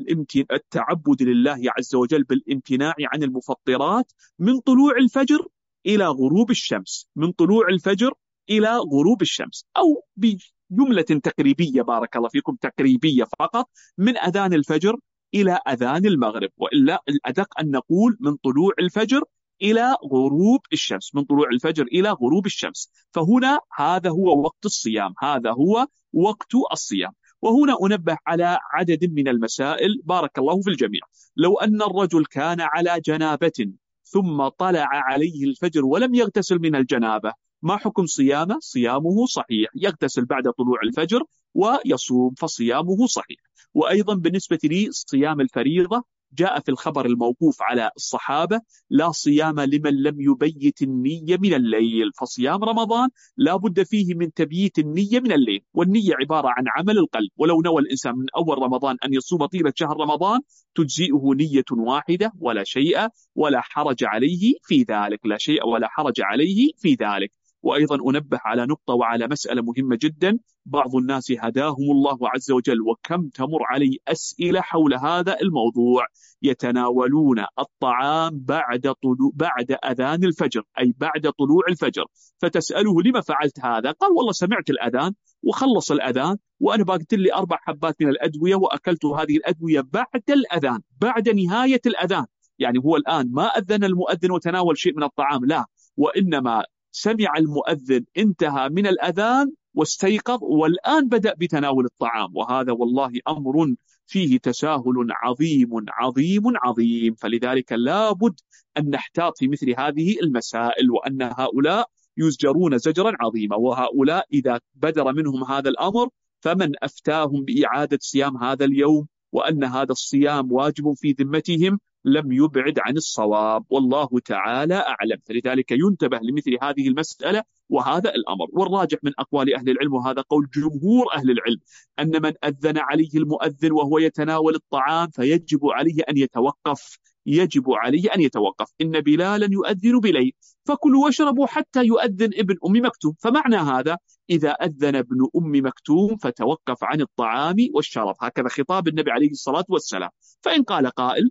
[0.52, 5.46] التعبد لله عز وجل بالامتناع عن المفطرات من طلوع الفجر
[5.86, 8.12] إلى غروب الشمس من طلوع الفجر
[8.50, 14.96] إلى غروب الشمس أو بجملة تقريبية بارك الله فيكم تقريبية فقط من أذان الفجر
[15.34, 16.50] إلى أذان المغرب.
[16.56, 19.24] وإلا الأدق أن نقول من طلوع الفجر
[19.62, 22.90] إلى غروب الشمس من طلوع الفجر إلى غروب الشمس.
[23.12, 27.12] فهنا هذا هو وقت الصيام هذا هو وقت الصيام.
[27.42, 31.00] وهنا أنبه على عدد من المسائل بارك الله في الجميع.
[31.36, 33.72] لو أن الرجل كان على جنابة
[34.04, 40.52] ثم طلع عليه الفجر ولم يغتسل من الجنابة ما حكم صيامه؟ صيامه صحيح يغتسل بعد
[40.58, 41.22] طلوع الفجر
[41.54, 43.38] ويصوم فصيامه صحيح.
[43.74, 50.20] وأيضا بالنسبة لي صيام الفريضة جاء في الخبر الموقوف على الصحابة لا صيام لمن لم
[50.20, 56.14] يبيت النية من الليل فصيام رمضان لا بد فيه من تبييت النية من الليل والنية
[56.20, 60.40] عبارة عن عمل القلب ولو نوى الإنسان من أول رمضان أن يصوم طيلة شهر رمضان
[60.74, 66.70] تجزئه نية واحدة ولا شيء ولا حرج عليه في ذلك لا شيء ولا حرج عليه
[66.78, 67.39] في ذلك.
[67.62, 70.38] وأيضا أنبه على نقطة وعلى مسألة مهمة جدا.
[70.66, 76.06] بعض الناس هداهم الله عز وجل وكم تمر علي أسئلة حول هذا الموضوع؟
[76.42, 82.04] يتناولون الطعام بعد طلوع بعد أذان الفجر أي بعد طلوع الفجر.
[82.38, 87.96] فتسأله لما فعلت هذا؟ قال والله سمعت الأذان وخلص الأذان وأنا باقت لي أربع حبات
[88.00, 92.26] من الأدوية وأكلت هذه الأدوية بعد الأذان بعد نهاية الأذان.
[92.58, 95.64] يعني هو الآن ما أذن المؤذن وتناول شيء من الطعام لا.
[95.96, 102.36] وإنما سمع المؤذن انتهى من الأذان واستيقظ والآن بدأ بتناول الطعام.
[102.36, 103.74] وهذا والله أمر
[104.06, 107.14] فيه تساهل عظيم عظيم عظيم.
[107.14, 108.40] فلذلك لابد
[108.78, 113.56] أن نحتاط في مثل هذه المسائل وأن هؤلاء يزجرون زجرا عظيما.
[113.56, 116.08] وهؤلاء إذا بدر منهم هذا الأمر
[116.40, 122.96] فمن أفتاهم بإعادة صيام هذا اليوم وأن هذا الصيام واجب في ذمتهم لم يبعد عن
[122.96, 123.64] الصواب.
[123.70, 125.18] والله تعالى أعلم.
[125.24, 128.46] فلذلك ينتبه لمثل هذه المسألة وهذا الأمر.
[128.52, 131.60] والراجح من أقوال أهل العلم وهذا قول جمهور أهل العلم
[131.98, 136.98] أن من أذن عليه المؤذن وهو يتناول الطعام فيجب عليه أن يتوقف.
[137.26, 138.72] يجب عليه أن يتوقف.
[138.80, 140.32] إن بلالا يؤذن بليل.
[140.64, 143.14] فكلوا واشربوا حتى يؤذن ابن أم مكتوم.
[143.18, 143.98] فمعنى هذا
[144.30, 148.14] إذا أذن ابن أم مكتوم فتوقف عن الطعام والشراب.
[148.20, 150.10] هكذا خطاب النبي عليه الصلاة والسلام.
[150.40, 151.30] فإن قال قائل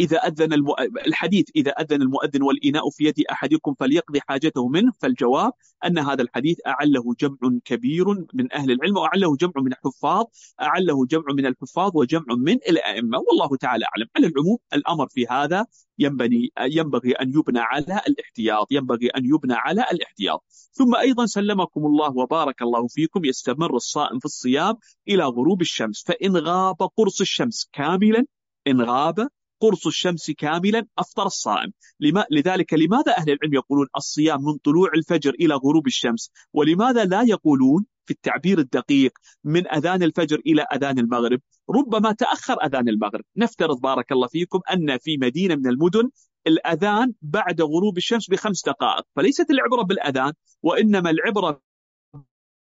[0.00, 0.74] إذا أذن المؤ...
[1.06, 5.52] الحديث إذا أذن المؤذن والإناء في يد أحدكم فليقضي حاجته منه فالجواب
[5.84, 8.04] أن هذا الحديث أعله جمع كبير
[8.34, 10.24] من أهل العلم وأعله جمع من الحفاظ
[10.60, 14.08] أعله جمع من الحفاظ وجمع من الأئمة والله تعالى أعلم.
[14.16, 15.66] على العموم الأمر في هذا
[15.98, 20.44] ينبغي ينبغي أن يبنى على الاحتياط ينبغي أن يبنى على الاحتياط.
[20.72, 24.74] ثم أيضا سلمكم الله وبارك الله فيكم يستمر الصائم في الصيام
[25.08, 28.24] إلى غروب الشمس فإن غاب قرص الشمس كاملا
[28.66, 29.28] إن غاب
[29.64, 31.72] قرص الشمس كاملا أفطر الصائم.
[32.00, 37.22] لما لذلك لماذا أهل العلم يقولون الصيام من طلوع الفجر إلى غروب الشمس؟ ولماذا لا
[37.22, 39.12] يقولون في التعبير الدقيق
[39.44, 43.24] من أذان الفجر إلى أذان المغرب؟ ربما تأخر أذان المغرب.
[43.36, 46.10] نفترض بارك الله فيكم أن في مدينة من المدن
[46.46, 51.60] الأذان بعد غروب الشمس بخمس دقائق فليست العبرة بالأذان وإنما العبرة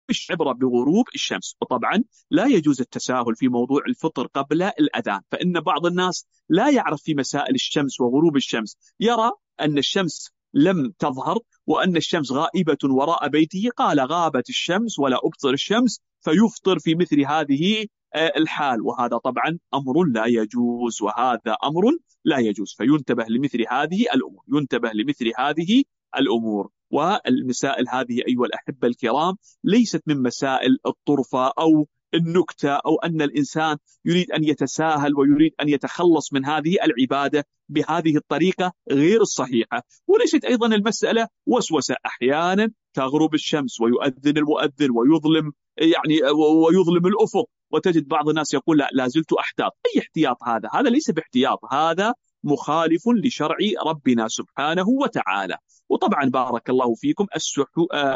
[0.09, 1.55] مش عبرة بغروب الشمس.
[1.61, 7.13] وطبعا لا يجوز التساهل في موضوع الفطر قبل الأذان فإن بعض الناس لا يعرف في
[7.13, 8.77] مسائل الشمس وغروب الشمس.
[8.99, 13.69] يرى أن الشمس لم تظهر وأن الشمس غائبة وراء بيته.
[13.77, 18.81] قال غابت الشمس ولا أبصر الشمس فيفطر في مثل هذه آه، الحال.
[18.81, 21.83] وهذا طبعا أمر لا يجوز وهذا أمر
[22.25, 22.75] لا يجوز.
[22.77, 25.83] فينتبه لمثل هذه الأمور ينتبه لمثل هذه
[26.17, 26.69] الأمور.
[26.91, 34.31] والمسائل هذه أيها الأحبة الكرام ليست من مسائل الطرفة أو النكتة أو أن الإنسان يريد
[34.31, 39.83] أن يتساهل ويريد أن يتخلص من هذه العبادة بهذه الطريقة غير الصحيحة.
[40.07, 41.95] وليست أيضا المسألة وسوسة.
[42.05, 46.21] أحيانا تغرب الشمس ويؤذن المؤذن ويظلم يعني
[46.65, 49.71] ويظلم الأفق وتجد بعض الناس يقول لا لا زلت أحتاط.
[49.85, 52.13] أي احتياط هذا؟ هذا ليس باحتياط هذا
[52.43, 55.57] مخالف لشرع ربنا سبحانه وتعالى.
[55.89, 57.27] وطبعا بارك الله فيكم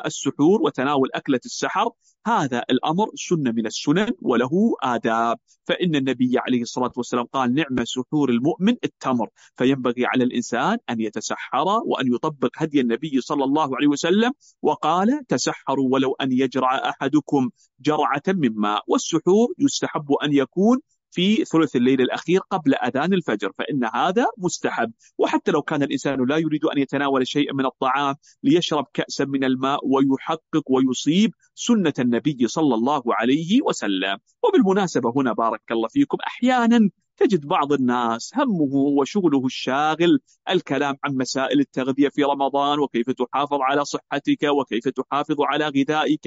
[0.06, 1.90] السحور وتناول أكلة السحر.
[2.28, 4.50] هذا الأمر سنة من السنن وله
[4.84, 5.38] آداب.
[5.64, 9.30] فإن النبي عليه الصلاة والسلام قال نعم سحور المؤمن التمر.
[9.56, 14.32] فينبغي على الإنسان أن يتسحر وأن يطبق هدي النبي صلى الله عليه وسلم.
[14.62, 17.50] وقال تسحروا ولو أن يجرع أحدكم
[17.80, 18.84] جرعة من ماء.
[18.88, 20.80] والسحور يستحب أن يكون
[21.14, 24.92] في ثلث الليل الأخير قبل أذان الفجر فإن هذا مستحب.
[25.18, 29.80] وحتى لو كان الإنسان لا يريد أن يتناول شيئا من الطعام ليشرب كأسا من الماء
[29.88, 34.18] ويحقق ويصيب سنة النبي صلى الله عليه وسلم.
[34.44, 36.90] وبالمناسبة هنا بارك الله فيكم أحيانا
[37.24, 40.20] تجد بعض الناس همه وشغله الشاغل
[40.50, 46.26] الكلام عن مسائل التغذية في رمضان وكيف تحافظ على صحتك وكيف تحافظ على غذائك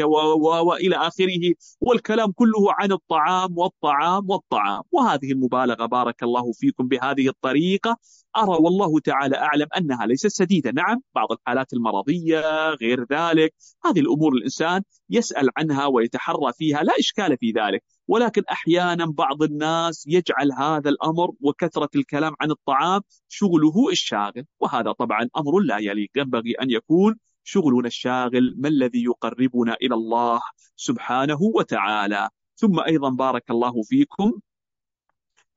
[0.66, 4.82] وإلى آخره والكلام كله عن الطعام والطعام والطعام.
[4.92, 7.97] وهذه المبالغة بارك الله فيكم بهذه الطريقة.
[8.36, 10.70] أرى والله تعالى أعلم أنها ليست سديدة.
[10.70, 13.55] نعم بعض الحالات المرضية غير ذلك.
[13.84, 17.95] هذه الأمور الإنسان يسأل عنها ويتحرى فيها لا إشكال في ذلك.
[18.09, 25.28] ولكن أحيانا بعض الناس يجعل هذا الأمر وكثرة الكلام عن الطعام شغله الشاغل وهذا طبعا
[25.36, 30.40] أمر لا يليق ينبغي أن يكون شغلنا الشاغل ما الذي يقربنا إلى الله
[30.76, 32.28] سبحانه وتعالى.
[32.57, 34.32] ثم أيضا بارك الله فيكم.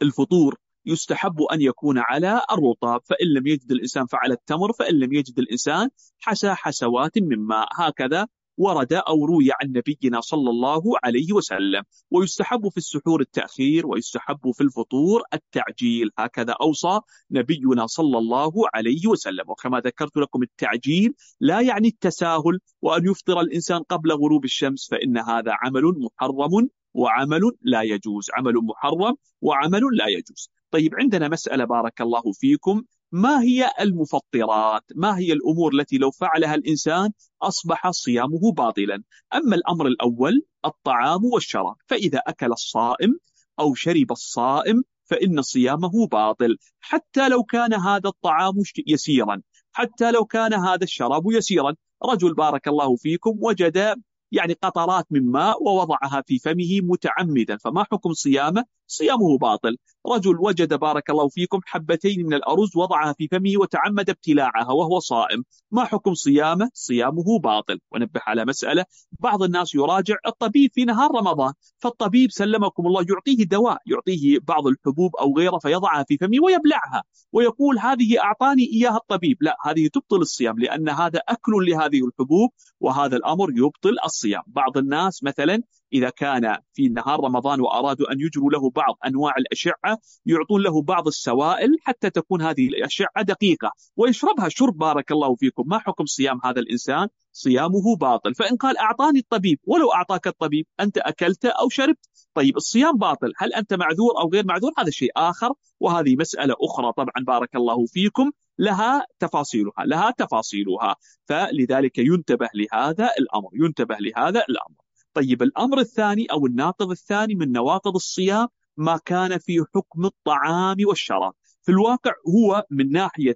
[0.02, 5.40] الفطور يستحب أن يكون على الرطاب فإن لم يجد الإنسان فعلى التمر فإن لم يجد
[5.40, 5.90] الإنسان
[6.20, 7.68] حسى حسوات من ماء.
[7.76, 8.28] هكذا
[8.60, 11.84] ورد أو روي عن نبينا صلى الله عليه وسلم.
[12.12, 16.10] ويستحب في السحور التأخير ويستحب في الفطور التعجيل.
[16.18, 17.00] هكذا أوصى
[17.32, 19.44] نبينا صلى الله عليه وسلم.
[19.48, 25.52] وكما ذكرت لكم التعجيل لا يعني التساهل وأن يفطر الإنسان قبل غروب الشمس فإن هذا
[25.64, 28.28] عمل محرم وعمل لا يجوز.
[28.34, 30.52] عمل محرم وعمل لا يجوز.
[30.72, 32.84] طيب عندنا مسألة بارك الله فيكم.
[33.12, 39.04] ما هي المفطرات؟ ما هي الأمور التي لو فعلها الإنسان أصبح صيامه باطلا؟
[39.34, 41.76] أما الأمر الأول الطعام والشراب.
[41.88, 43.20] فإذا أكل الصائم
[43.60, 46.58] أو شرب الصائم فإن صيامه باطل.
[46.80, 48.54] حتى لو كان هذا الطعام
[48.88, 49.42] يسيرا.
[49.72, 51.76] حتى لو كان هذا الشراب يسيرا.
[52.06, 53.96] رجل بارك الله فيكم وجد
[54.32, 57.58] يعني قطرات من ماء ووضعها في فمه متعمدا.
[57.58, 59.78] فما حكم صيامه؟ صيامه باطل.
[60.08, 65.44] رجل وجد بارك الله فيكم حبتين من الأرز وضعها في فمه وتعمد ابتلاعها وهو صائم.
[65.72, 67.80] ما حكم صيامه؟ صيامه باطل.
[67.92, 68.86] ونبه على مسألة.
[69.20, 71.54] بعض الناس يراجع الطبيب في نهار رمضان.
[71.78, 77.04] فالطبيب سلمكم الله يعطيه دواء يعطيه بعض الحبوب أو غيره فيضعها في فمه ويبلعها.
[77.34, 79.38] ويقول هذه أعطاني إياها الطبيب.
[79.42, 84.44] لا هذه تبطل الصيام لأن هذا أكل لهذه الحبوب وهذا الأمر يبطل الصيام.
[84.48, 85.64] بعض الناس مثلا
[85.94, 91.08] إذا كان في نهار رمضان وأرادوا أن يجروا له بعض أنواع الأشعة يعطون له بعض
[91.08, 93.72] السوائل حتى تكون هذه الأشعة دقيقة.
[93.96, 95.64] ويشربها شرب بارك الله فيكم.
[95.68, 98.36] ما حكم صيام هذا الإنسان؟ صيامه باطل.
[98.36, 102.10] فإن قال أعطاني الطبيب ولو أعطاك الطبيب أنت أكلت أو شربت.
[102.34, 103.34] طيب الصيام باطل.
[103.38, 105.54] هل أنت معذور أو غير معذور؟ هذا شيء آخر.
[105.80, 108.32] وهذه مسألة أخرى طبعا بارك الله فيكم.
[108.60, 110.96] لها تفاصيلها لها تفاصيلها.
[111.26, 114.89] فلذلك ينتبه لهذا الأمر ينتبه لهذا الأمر.
[115.14, 118.48] طيب الأمر الثاني أو الناقض الثاني من نواقض الصيام
[118.78, 121.34] ما كان في حكم الطعام والشراب.
[121.62, 123.36] في الواقع هو من ناحية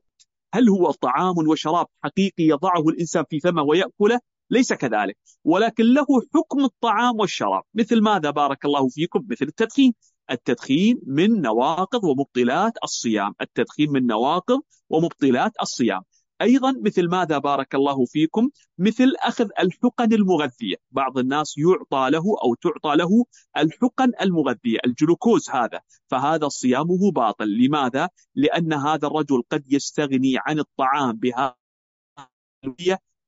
[0.53, 4.19] هل هو طعام وشراب حقيقي يضعه الإنسان في فمه ويأكله؟
[4.49, 5.17] ليس كذلك.
[5.43, 6.05] ولكن له
[6.35, 7.63] حكم الطعام والشراب.
[7.73, 9.93] مثل ماذا بارك الله فيكم؟ مثل التدخين.
[10.31, 13.33] التدخين من نواقض ومبطلات الصيام.
[13.41, 16.01] التدخين من نواقض ومبطلات الصيام.
[16.43, 20.75] أيضا مثل ماذا بارك الله فيكم؟ مثل أخذ الحقن المغذية.
[20.91, 23.25] بعض الناس يعطى له أو تعطى له
[23.57, 25.81] الحقن المغذية الجلوكوز هذا.
[26.07, 27.65] فهذا صيامه باطل.
[27.65, 31.55] لماذا؟ لأن هذا الرجل قد يستغني عن الطعام بها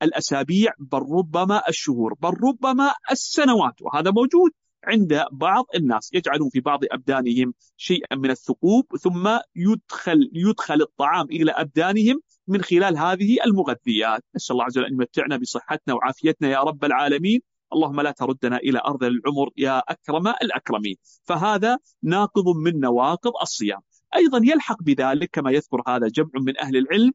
[0.01, 3.81] الأسابيع بل ربما الشهور بل ربما السنوات.
[3.81, 4.51] وهذا موجود
[4.83, 6.09] عند بعض الناس.
[6.13, 12.97] يجعلون في بعض أبدانهم شيئا من الثقوب ثم يدخل يدخل الطعام إلى أبدانهم من خلال
[12.97, 14.23] هذه المغذيات.
[14.35, 17.41] نسأل الله عز وجل أن يمتعنا بصحتنا وعافيتنا يا رب العالمين.
[17.73, 20.95] اللهم لا تردنا إلى أرض العمر يا أكرم الأكرمين.
[21.23, 23.79] فهذا ناقض من نواقض الصيام.
[24.15, 27.11] أيضا يلحق بذلك كما يذكر هذا جمع من أهل العلم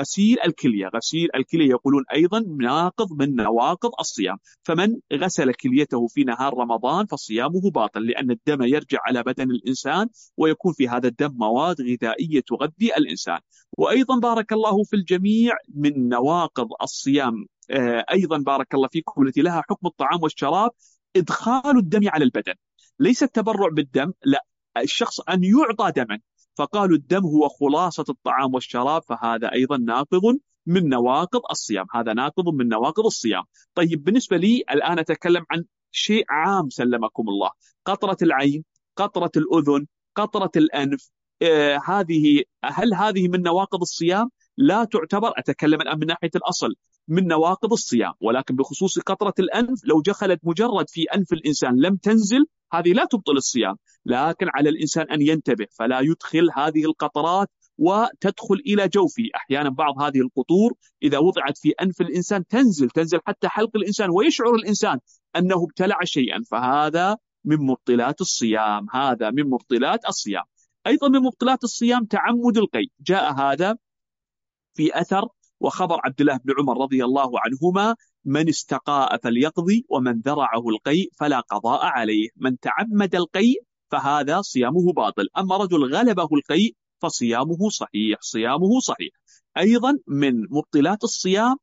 [0.00, 0.86] غسيل الكلية.
[0.96, 4.36] غسيل الكلية يقولون أيضا ناقض من نواقض الصيام.
[4.62, 10.72] فمن غسل كليته في نهار رمضان فصيامه باطل لأن الدم يرجع على بدن الإنسان ويكون
[10.72, 13.38] في هذا الدم مواد غذائية تغذي الإنسان.
[13.78, 17.46] وأيضا بارك الله في الجميع من نواقض الصيام.
[17.70, 20.70] آه، أيضا بارك الله فيكم التي لها حكم الطعام والشراب
[21.16, 22.54] إدخال الدم على البدن.
[22.98, 24.44] ليس التبرع بالدم لا
[24.76, 26.20] الشخص أن يعطى دما.
[26.54, 32.68] فقالوا الدم هو خلاصة الطعام والشراب فهذا أيضا ناقض من نواقض الصيام هذا ناقض من
[32.68, 33.42] نواقض الصيام.
[33.74, 37.50] طيب بالنسبة لي الآن أتكلم عن شيء عام سلمكم الله
[37.84, 38.64] قطرة العين
[38.96, 41.10] قطرة الأذن قطرة الأنف
[41.42, 46.74] آه هذه هل هذه من نواقض الصيام؟ لا تعتبر أتكلم الآن من ناحية الأصل.
[47.08, 52.46] من نواقض الصيام ولكن بخصوص قطرة الأنف لو دخلت مجرد في أنف الإنسان لم تنزل
[52.72, 53.76] هذه لا تبطل الصيام.
[54.06, 57.48] لكن على الإنسان أن ينتبه فلا يدخل هذه القطرات
[57.78, 59.22] وتدخل إلى جوفه.
[59.36, 64.54] أحيانا بعض هذه القطور إذا وضعت في أنف الإنسان تنزل تنزل حتى حلق الإنسان ويشعر
[64.54, 64.98] الإنسان
[65.36, 66.42] أنه ابتلع شيئا.
[66.50, 70.44] فهذا من مبطلات الصيام هذا من مبطلات الصيام.
[70.86, 73.76] أيضا من مبطلات الصيام تعمد القي جاء هذا
[74.74, 75.28] في أثر
[75.60, 81.40] وخبر عبد الله بن عمر رضي الله عنهما من استقاء فليقضي ومن ذرعه القيء فلا
[81.40, 82.28] قضاء عليه.
[82.36, 85.28] من تعمد القيء فهذا صيامه باطل.
[85.38, 89.10] أما رجل غلبه القيء فصيامه صحيح صيامه صحيح.
[89.58, 91.56] أيضا من مبطلات الصيام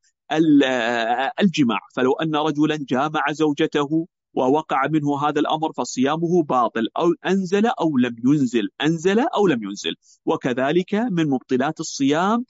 [1.42, 1.80] الجماع.
[1.96, 6.88] فلو أن رجلا جامع زوجته ووقع منه هذا الأمر فصيامه باطل.
[6.98, 8.70] أو أنزل أو لم ينزل.
[8.82, 9.96] أنزل أو لم ينزل.
[10.26, 12.46] وكذلك من مبطلات الصيام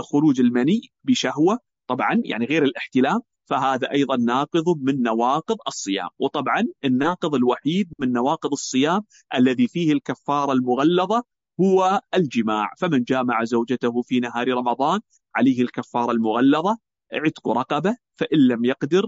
[0.00, 6.08] خروج المني بشهوة طبعا يعني غير الاحتلام فهذا أيضا ناقض من نواقض الصيام.
[6.18, 9.02] وطبعا الناقض الوحيد من نواقض الصيام
[9.34, 11.24] الذي فيه الكفارة المغلظة
[11.60, 12.70] هو الجماع.
[12.78, 15.00] فمن جامع زوجته في نهار رمضان
[15.34, 16.78] عليه الكفارة المغلظة
[17.12, 19.06] عتق رقبة فإن لم يقدر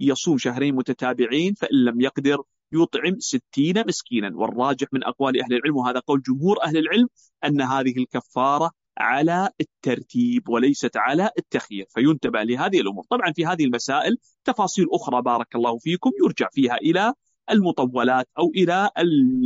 [0.00, 2.42] يصوم شهرين متتابعين فإن لم يقدر
[2.72, 4.30] يطعم ستين مسكينا.
[4.34, 7.08] والراجح من أقوال أهل العلم وهذا قول جمهور أهل العلم
[7.44, 13.04] أن هذه الكفارة على الترتيب وليست على التخيير فينتبه لهذه الأمور.
[13.10, 17.14] طبعا في هذه المسائل تفاصيل أخرى بارك الله فيكم يرجع فيها إلى
[17.50, 18.90] المطولات أو إلى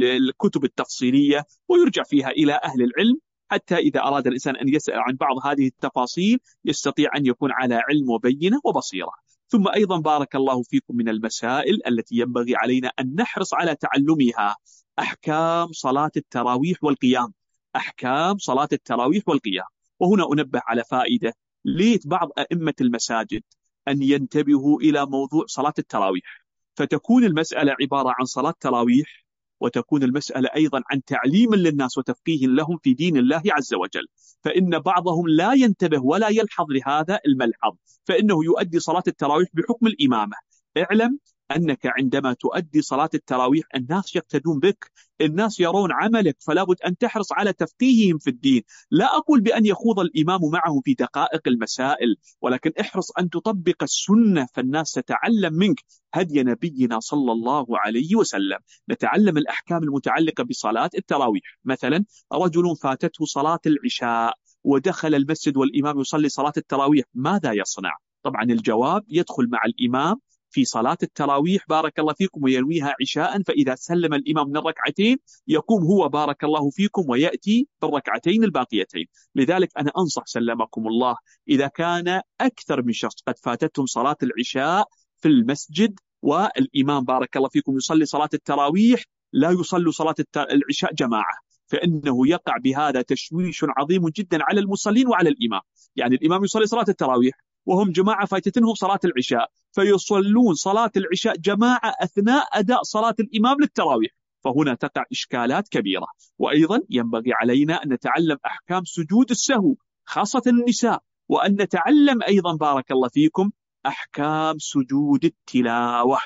[0.03, 3.19] الكتب التفصيلية ويرجع فيها إلى أهل العلم.
[3.51, 8.11] حتى إذا أراد الإنسان أن يسأل عن بعض هذه التفاصيل يستطيع أن يكون على علم
[8.11, 9.11] وبينة وبصيرة.
[9.49, 14.57] ثم أيضا بارك الله فيكم من المسائل التي ينبغي علينا أن نحرص على تعلمها.
[14.99, 17.33] أحكام صلاة التراويح والقيام.
[17.77, 19.67] أحكام صلاة التراويح والقيام.
[20.01, 23.43] وهنا أنبه على فائدة ليت بعض أئمة المساجد
[23.89, 26.45] أن ينتبهوا إلى موضوع صلاة التراويح.
[26.75, 29.25] فتكون المسألة عبارة عن صلاة تراويح
[29.61, 34.07] وتكون المسألة أيضا عن تعليم للناس وتفقيه لهم في دين الله عز وجل.
[34.45, 40.37] فإن بعضهم لا ينتبه ولا يلحظ لهذا الملحظ فإنه يؤدي صلاة التراويح بحكم الإمامة.
[40.77, 41.19] اعلم
[41.57, 44.91] أنك عندما تؤدي صلاة التراويح الناس يقتدون بك
[45.21, 48.63] الناس يرون عملك فلا بد أن تحرص على تفقيههم في الدين.
[48.91, 54.93] لا أقول بأن يخوض الإمام معه في دقائق المسائل ولكن احرص أن تطبق السنة فالناس
[54.93, 55.85] تتعلم منك.
[56.15, 58.59] هدي نبينا صلى الله عليه وسلم.
[58.91, 61.59] نتعلم الأحكام المتعلقة بصلاة التراويح.
[61.65, 64.35] مثلا رجل فاتته صلاة العشاء
[64.65, 70.21] ودخل المسجد والإمام يصلي صلاة التراويح ماذا يصنع؟ طبعا الجواب يدخل مع الإمام
[70.51, 75.17] في صلاة التراويح بارك الله فيكم وينويها عشاء فإذا سلم الإمام من الركعتين
[75.49, 79.07] يقوم هو بارك الله فيكم ويأتي بالركعتين الباقيتين.
[79.35, 81.17] لذلك أنا أنصح سلمكم الله
[81.49, 84.89] إذا كان أكثر من شخص قد فاتتهم صلاة العشاء
[85.21, 91.49] في المسجد والإمام بارك الله فيكم يصلي صلاة التراويح لا يصلوا صلاة العشاء جماعة.
[91.67, 95.61] فإنه يقع بهذا تشويش عظيم جدا على المصلين وعلى الإمام.
[95.97, 97.35] يعني الإمام يصلي صلاة التراويح
[97.67, 99.51] وهم جماعة فاتتنهم صلاة العشاء.
[99.73, 104.11] فيصلون صلاة العشاء جماعة أثناء أداء صلاة الإمام للتراويح.
[104.45, 106.07] فهنا تقع إشكالات كبيرة.
[106.39, 111.03] وأيضا ينبغي علينا أن نتعلم أحكام سجود السهو خاصة النساء.
[111.29, 113.51] وأن نتعلم أيضا بارك الله فيكم
[113.87, 116.19] أحكام سجود التلاوة.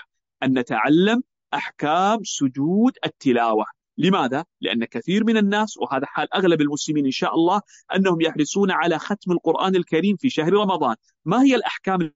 [0.42, 1.22] أن نتعلم
[1.54, 3.64] أحكام سجود التلاوة.
[3.98, 7.60] لماذا؟ لأن كثير من الناس وهذا حال أغلب المسلمين إن شاء الله
[7.96, 10.96] أنهم يحرصون على ختم القرآن الكريم في شهر رمضان.
[11.24, 12.12] ما هي الأحكام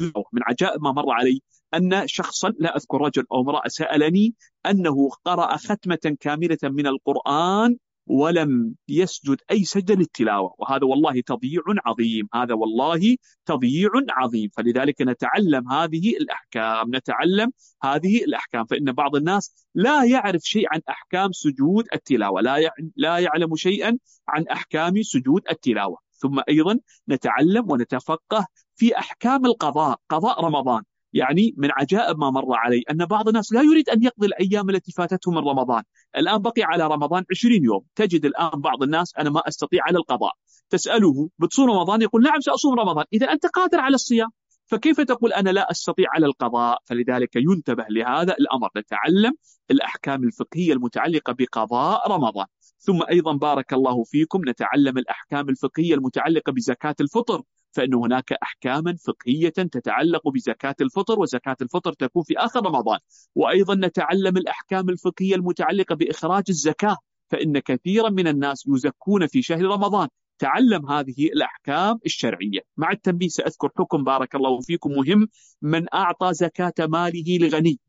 [0.00, 1.40] من عجائب ما مر علي
[1.74, 4.34] أن شخصا لا أذكر رجل أو امرأة سألني
[4.66, 7.76] أنه قرأ ختمة كاملة من القرآن
[8.06, 13.16] ولم يسجد أي سجدة للتلاوة وهذا والله تضييع عظيم هذا والله
[13.46, 14.50] تضييع عظيم.
[14.56, 18.64] فلذلك نتعلم هذه الأحكام نتعلم هذه الأحكام.
[18.64, 24.44] فإن بعض الناس لا يعرف شيء عن أحكام سجود التلاوة لا لا يعلم شيئا عن
[24.46, 25.98] أحكام سجود التلاوة.
[26.12, 26.78] ثم أيضا
[27.08, 28.46] نتعلم ونتفقه
[28.76, 30.82] في أحكام القضاء قضاء رمضان.
[31.12, 34.92] يعني من عجائب ما مر علي أن بعض الناس لا يريد أن يقضي الأيام التي
[34.92, 35.82] فاتته من رمضان.
[36.16, 37.80] الآن بقي على رمضان 20 يوم.
[37.94, 40.32] تجد الآن بعض الناس أنا ما أستطيع على القضاء.
[40.70, 43.04] تسأله بتصوم رمضان؟ يقول نعم سأصوم رمضان.
[43.12, 44.28] إذا أنت قادر على الصيام
[44.66, 48.68] فكيف تقول أنا لا أستطيع على القضاء؟ فلذلك ينتبه لهذا الأمر.
[48.76, 49.32] نتعلم
[49.70, 52.46] الأحكام الفقهية المتعلقة بقضاء رمضان.
[52.78, 54.40] ثم أيضا بارك الله فيكم.
[54.48, 57.42] نتعلم الأحكام الفقهية المتعلقة بزكاة الفطر.
[57.76, 62.98] فإن هناك أحكاما فقهية تتعلق بزكاة الفطر وزكاة الفطر تكون في آخر رمضان.
[63.34, 66.96] وأيضا نتعلم الأحكام الفقهية المتعلقة بإخراج الزكاة
[67.28, 70.08] فإن كثيرا من الناس يزكون في شهر رمضان.
[70.38, 72.60] تعلم هذه الأحكام الشرعية.
[72.76, 75.28] مع التنبيه سأذكر حكم بارك الله فيكم مهم.
[75.62, 77.80] من أعطى زكاة ماله لغني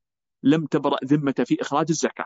[0.43, 2.25] لم تبرأ ذمة في إخراج الزكاة.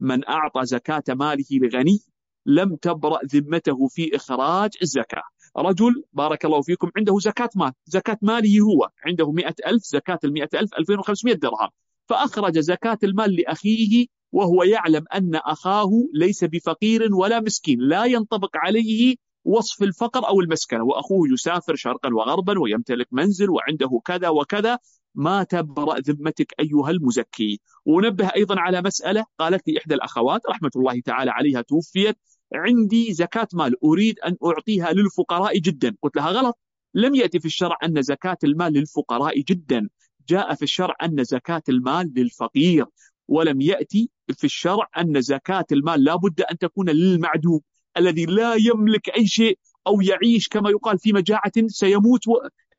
[0.00, 2.00] من أعطى زكاة ماله لغني
[2.46, 5.22] لم تبرأ ذمته في إخراج الزكاة.
[5.56, 10.48] رجل بارك الله فيكم عنده زكاة مال زكاة ماله هو عنده مئة ألف زكاة المئة
[10.54, 11.68] ألف 2500 درهم.
[12.06, 17.80] فأخرج زكاة المال لأخيه وهو يعلم أن أخاه ليس بفقير ولا مسكين.
[17.80, 24.28] لا ينطبق عليه وصف الفقر أو المسكنة وأخوه يسافر شرقا وغربا ويمتلك منزل وعنده كذا
[24.28, 24.78] وكذا.
[25.14, 27.60] ما تبرأ ذمتك أيها المزكي.
[27.84, 32.18] ونبه أيضا على مسألة قالت لي إحدى الأخوات رحمة الله تعالى عليها توفيت
[32.54, 35.96] عندي زكاة مال أريد أن أعطيها للفقراء جدا.
[36.02, 36.58] قلت لها غلط.
[36.94, 39.88] لم يأتي في الشرع أن زكاة المال للفقراء جدا.
[40.28, 42.86] جاء في الشرع أن زكاة المال للفقير.
[43.28, 47.60] ولم يأتي في الشرع أن زكاة المال لا بد أن تكون للمعدوم
[47.96, 52.22] الذي لا يملك أي شيء أو يعيش كما يقال في مجاعة سيموت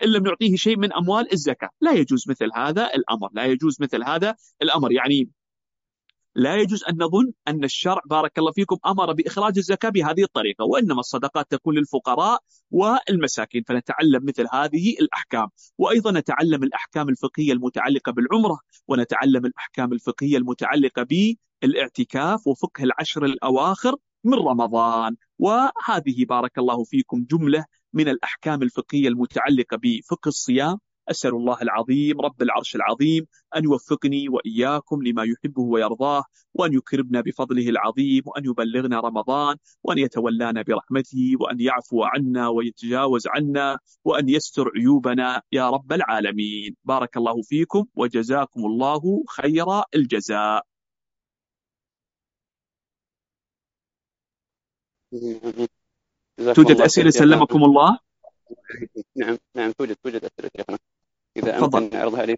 [0.03, 1.69] إن لم يعطيه شيء من أموال الزكاة.
[1.81, 3.29] لا يجوز مثل هذا الأمر.
[3.33, 4.91] لا يجوز مثل هذا الأمر.
[4.91, 5.29] يعني
[6.37, 10.99] لا يجوز أن نظن أن الشرع بارك الله فيكم أمر بإخراج الزكاة بهذه الطريقة وإنما
[10.99, 12.39] الصدقات تكون للفقراء
[12.71, 15.47] والمساكين فنتعلم مثل هذه الأحكام.
[15.77, 21.07] وأيضا نتعلم الأحكام الفقهية المتعلقة بالعمرة ونتعلم الأحكام الفقهية المتعلقة
[21.61, 25.15] بالإعتكاف وفقه العشر الأواخر من رمضان.
[25.39, 30.77] وهذه بارك الله فيكم جملة من الأحكام الفقهية المتعلقة بفقه الصيام
[31.09, 37.69] أسأل الله العظيم رب العرش العظيم أن يوفقني وإياكم لما يحبه ويرضاه وأن يكرمنا بفضله
[37.69, 45.41] العظيم وأن يبلغنا رمضان وأن يتولانا برحمته وأن يعفو عنا ويتجاوز عنا وأن يستر عيوبنا
[45.51, 46.75] يا رب العالمين.
[46.83, 50.63] بارك الله فيكم وجزاكم الله خير الجزاء.
[56.55, 57.99] توجد أسئلة سلمكم الله؟
[59.15, 60.77] نعم نعم توجد توجد أسئلة شيخنا
[61.37, 62.37] إذا أمكن نعرضها عليه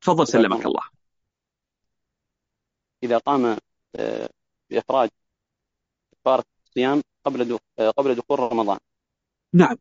[0.00, 0.82] تفضل سلمك الله.
[3.02, 3.56] إذا قام
[3.96, 4.28] آه،
[4.70, 5.10] بإخراج
[6.12, 8.78] كفارة الصيام قبل آه، قبل دخول رمضان.
[9.52, 9.76] نعم.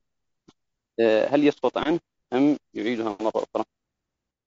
[1.00, 2.00] آه، هل يسقط عنه
[2.34, 3.66] أم يعيدها مرة أخرى؟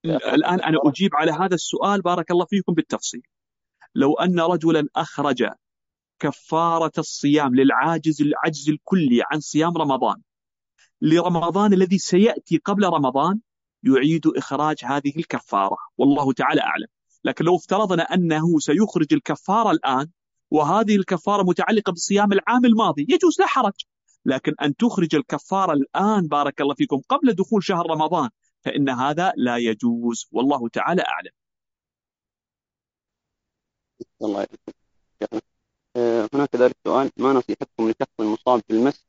[0.04, 3.22] الآن أنا أجيب على هذا السؤال بارك الله فيكم بالتفصيل.
[3.94, 5.48] لو أن رجلا أخرج
[6.18, 10.22] كفارة الصيام للعاجز العجز الكلي عن صيام رمضان
[11.00, 13.40] لرمضان الذي سيأتي قبل رمضان
[13.82, 15.76] يعيد إخراج هذه الكفارة.
[15.98, 16.86] والله تعالى أعلم.
[17.24, 20.08] لكن لو افترضنا أنه سيخرج الكفارة الآن
[20.50, 23.84] وهذه الكفارة متعلقة بالصيام العام الماضي يجوز لا حرج.
[24.24, 28.30] لكن أن تخرج الكفارة الآن بارك الله فيكم قبل دخول شهر رمضان
[28.64, 30.28] فإن هذا لا يجوز.
[30.32, 31.30] والله تعالى أعلم.
[34.22, 34.46] الله
[35.96, 37.10] آه، هناك ذلك سؤال.
[37.16, 39.04] ما نصيحتكم لشخص مصاب بالمس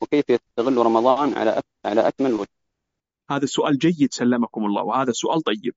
[0.00, 2.57] وكيف يستغل رمضان على على أكمل وجه؟
[3.30, 5.74] هذا سؤال جيد سلمكم الله وهذا سؤال طيب.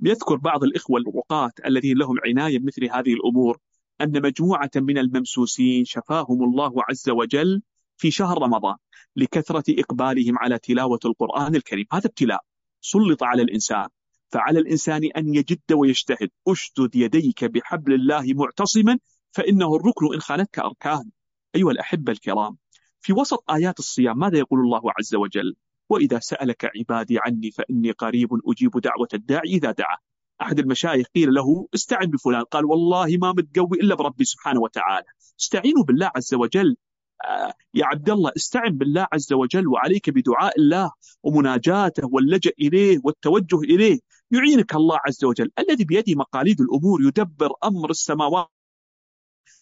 [0.00, 3.58] يذكر بعض الإخوة الرقاة الذين لهم عناية بمثل هذه الأمور
[4.00, 7.62] أن مجموعة من الممسوسين شفاهم الله عز وجل
[7.96, 8.76] في شهر رمضان
[9.16, 11.86] لكثرة إقبالهم على تلاوة القرآن الكريم.
[11.92, 12.40] هذا ابتلاء
[12.80, 13.88] سلط على الإنسان
[14.28, 16.30] فعلى الإنسان أن يجد ويجتهد.
[16.48, 18.98] أشدد يديك بحبل الله معتصما
[19.32, 21.10] فإنه الركن إن خانتك أركان.
[21.54, 22.56] أيها الأحبة الكرام
[23.00, 25.56] في وسط آيات الصيام ماذا يقول الله عز وجل؟
[25.88, 29.96] وإذا سألك عبادي عني فإني قريب أجيب دعوة الداعي إذا دعا
[30.42, 32.42] أحد المشايخ قيل له استعن بفلان.
[32.42, 35.06] قال والله ما متقوي إلا بربي سبحانه وتعالى.
[35.40, 36.76] استعينوا بالله عز وجل.
[37.24, 40.90] آه يا عبد الله استعن بالله عز وجل وعليك بدعاء الله
[41.22, 44.00] ومناجاته واللجأ إليه والتوجه إليه.
[44.30, 45.50] يعينك الله عز وجل.
[45.58, 48.48] الذي بيده مقاليد الأمور يدبر أمر السماوات.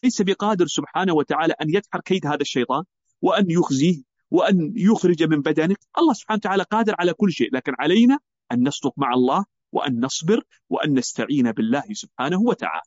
[0.04, 2.84] ليس بقادر سبحانه وتعالى أن يدحر كيد هذا الشيطان
[3.22, 4.11] وأن يخزيه.
[4.32, 5.78] وأن يخرج من بدنك.
[5.98, 8.18] الله سبحانه وتعالى قادر على كل شيء لكن علينا
[8.52, 12.82] أن نصدق مع الله وأن نصبر وأن نستعين بالله سبحانه وتعالى.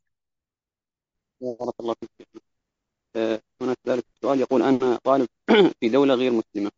[1.42, 2.28] بارك الله فيك.
[3.16, 5.28] آه، هناك ذلك سؤال يقول أنا طالب
[5.80, 6.72] في دولة غير مسلمة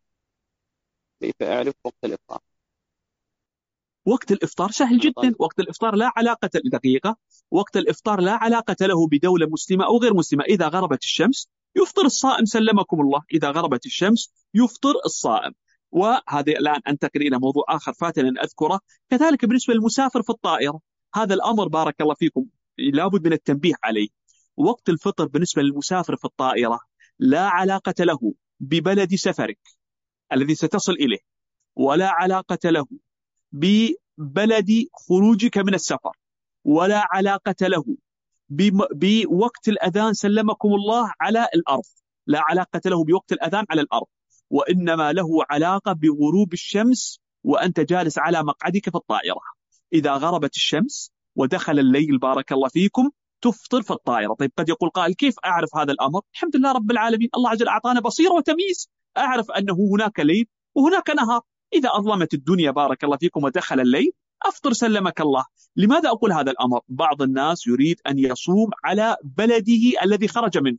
[1.20, 2.38] كيف أعرف وقت الإفطار؟
[4.06, 5.34] وقت الإفطار سهل جدا.
[5.38, 7.16] وقت الإفطار لا علاقة دقيقة.
[7.50, 10.44] وقت الإفطار لا علاقة له بدولة مسلمة أو غير مسلمة.
[10.44, 13.20] إذا غربت الشمس يفطر الصائم سلمكم الله.
[13.32, 15.54] إذا غربت الشمس يفطر الصائم.
[15.90, 18.80] وهذا الآن أنتقل إلى موضوع آخر فاتنا أن أذكره.
[19.10, 20.80] كذلك بالنسبة للمسافر في الطائرة
[21.14, 22.46] هذا الأمر بارك الله فيكم
[22.78, 24.08] لابد من التنبيه عليه.
[24.56, 26.80] وقت الفطر بالنسبة للمسافر في الطائرة
[27.18, 29.58] لا علاقة له ببلد سفرك
[30.32, 31.18] الذي ستصل إليه
[31.76, 32.86] ولا علاقة له
[33.52, 36.16] ببلد خروجك من السفر
[36.64, 37.84] ولا علاقة له
[38.50, 41.84] بوقت الأذان سلمكم الله على الأرض.
[42.26, 44.06] لا علاقة له بوقت الأذان على الأرض.
[44.50, 49.40] وإنما له علاقة بغروب الشمس وأنت جالس على مقعدك في الطائرة.
[49.92, 54.34] إذا غربت الشمس ودخل الليل بارك الله فيكم تفطر في الطائرة.
[54.34, 57.28] طيب قد يقول قائل كيف أعرف هذا الأمر؟ الحمد لله رب العالمين.
[57.36, 58.90] الله عز وجل أعطانا بصيرة وتمييز.
[59.16, 61.40] أعرف أنه هناك ليل وهناك نهار.
[61.74, 64.12] إذا أظلمت الدنيا بارك الله فيكم ودخل الليل
[64.46, 65.44] أفطر سلمك الله.
[65.76, 70.78] لماذا أقول هذا الأمر؟ بعض الناس يريد أن يصوم على بلده الذي خرج منه.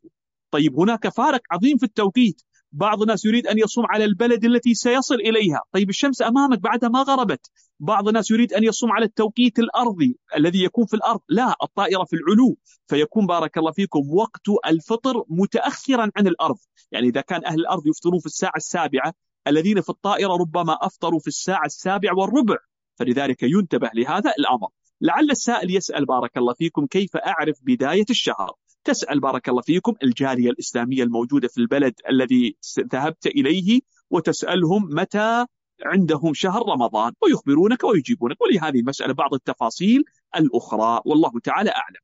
[0.52, 2.42] طيب هناك فارق عظيم في التوقيت.
[2.72, 5.62] بعض الناس يريد أن يصوم على البلد التي سيصل إليها.
[5.72, 7.52] طيب الشمس أمامك بعدها ما غربت.
[7.80, 11.20] بعض الناس يريد أن يصوم على التوقيت الأرضي الذي يكون في الأرض.
[11.30, 12.58] لا الطائرة في العلو.
[12.88, 16.58] فيكون بارك الله فيكم وقت الفطر متأخرا عن الأرض.
[16.92, 19.14] يعني إذا كان أهل الأرض يفطرون في الساعة السابعة
[19.48, 22.56] الذين في الطائرة ربما أفطروا في الساعة السابعة والربع.
[23.00, 24.70] فلذلك ينتبه لهذا الأمر.
[25.02, 28.52] لعل السائل يسأل بارك الله فيكم كيف أعرف بداية الشهر؟
[28.84, 35.46] تسأل بارك الله فيكم الجالية الإسلامية الموجودة في البلد الذي ذهبت إليه وتسألهم متى
[35.86, 38.42] عندهم شهر رمضان ويخبرونك ويجيبونك.
[38.42, 40.04] ولهذه المسألة بعض التفاصيل
[40.36, 42.02] الأخرى والله تعالى أعلم.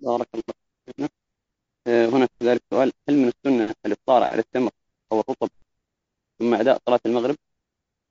[0.00, 0.60] بارك الله
[1.86, 4.70] آه، هنا كذلك سؤال هل من السنة الإفطار على التمر
[5.12, 5.59] أو الرطب؟
[6.40, 7.36] ثم أداء صلاة المغرب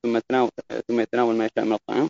[0.04, 0.50] ثم تناول
[0.88, 2.10] ثم يتناول ما يشاء من الطعام.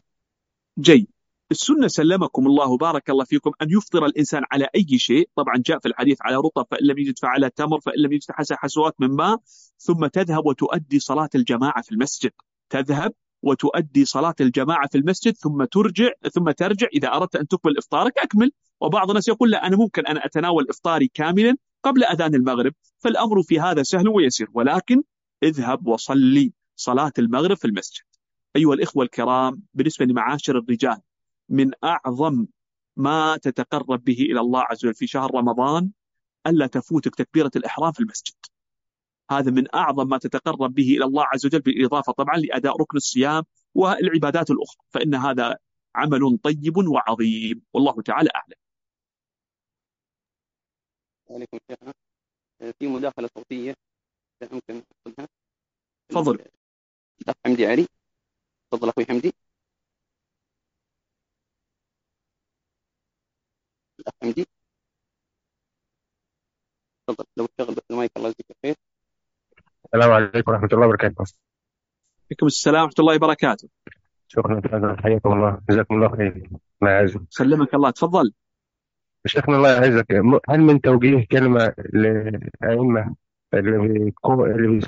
[0.79, 1.07] جيد.
[1.51, 5.29] السنة سلمكم الله بارك الله فيكم أن يفطر الإنسان على أي شيء.
[5.35, 8.55] طبعا جاء في الحديث على رطب فإن لم يجد فعلى تمر فإن لم يجد حسى
[8.55, 9.37] حسوات من ماء
[9.77, 12.31] ثم تذهب وتؤدي صلاة الجماعة في المسجد.
[12.69, 13.13] تذهب
[13.43, 16.87] وتؤدي صلاة الجماعة في المسجد ثم ترجع ثم ترجع.
[16.93, 18.51] إذا أردت أن تكمل إفطارك أكمل.
[18.81, 22.73] وبعض الناس يقول لا أنا ممكن أن أتناول إفطاري كاملا قبل أذان المغرب.
[22.97, 24.47] فالأمر في هذا سهل ويسير.
[24.53, 25.03] ولكن
[25.43, 28.03] اذهب وصلي صلاة المغرب في المسجد.
[28.55, 31.01] أيها الإخوة الكرام بالنسبة لمعاشر الرجال
[31.49, 32.47] من أعظم
[32.97, 35.91] ما تتقرب به إلى الله عز وجل في شهر رمضان
[36.47, 38.35] ألا تفوتك تكبيرة الإحرام في المسجد.
[39.31, 43.43] هذا من أعظم ما تتقرب به إلى الله عز وجل بالإضافة طبعا لأداء ركن الصيام
[43.75, 44.81] والعبادات الأخرى.
[44.89, 45.57] فإن هذا
[45.95, 47.61] عمل طيب وعظيم.
[47.73, 48.55] والله تعالى أعلم.
[51.29, 51.57] عليكم
[52.79, 53.88] في مداخلة صوتية.
[54.43, 54.83] ممكن
[56.09, 56.45] تفضل.
[57.21, 57.87] الأخ حمدي علي
[58.71, 59.33] تفضل أخوي حمدي.
[63.99, 64.45] الأخ حمدي.
[67.07, 68.75] تفضل لو تشغل بس المايك الله يجزيك خير
[69.85, 71.25] السلام عليكم ورحمة الله وبركاته.
[72.25, 73.69] عليكم السلام ورحمة الله وبركاته.
[74.27, 74.61] شكرا
[75.03, 76.49] حياكم الله جزاكم الله خير.
[76.81, 78.33] الله يعزك سلمك الله تفضل.
[79.25, 80.11] شيخنا الله يعزك.
[80.49, 83.15] هل من توجيه كلمة للأئمة
[83.53, 83.77] اللي
[84.11, 84.81] بيكو- اللي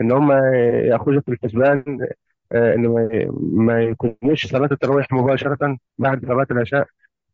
[0.00, 0.32] إن هم
[0.88, 2.06] يأخذوا في الحسبان
[2.52, 3.08] آه، إن ما
[3.52, 6.86] ما يكونوش صلاة التراويح مباشرة بعد صلاة العشاء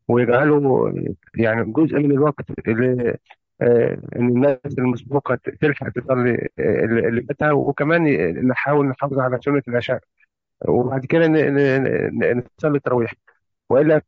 [0.08, 0.92] ويجعلوا
[1.36, 3.16] يعني جزء من الوقت اللي
[3.62, 8.04] آه، إن الناس المسبوقة تلحق تصلي آه، اللي فاتها وكمان
[8.48, 10.00] نحاول نحافظ على سنة العشاء.
[10.68, 11.28] وبعد كده
[12.58, 13.14] نصلي التراويح.
[13.70, 14.02] وإلا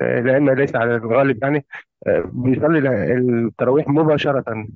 [0.00, 1.66] آه، لأن ليس على الغالب يعني
[2.06, 2.78] آه، بيصلي
[3.18, 4.66] التراويح مباشرة.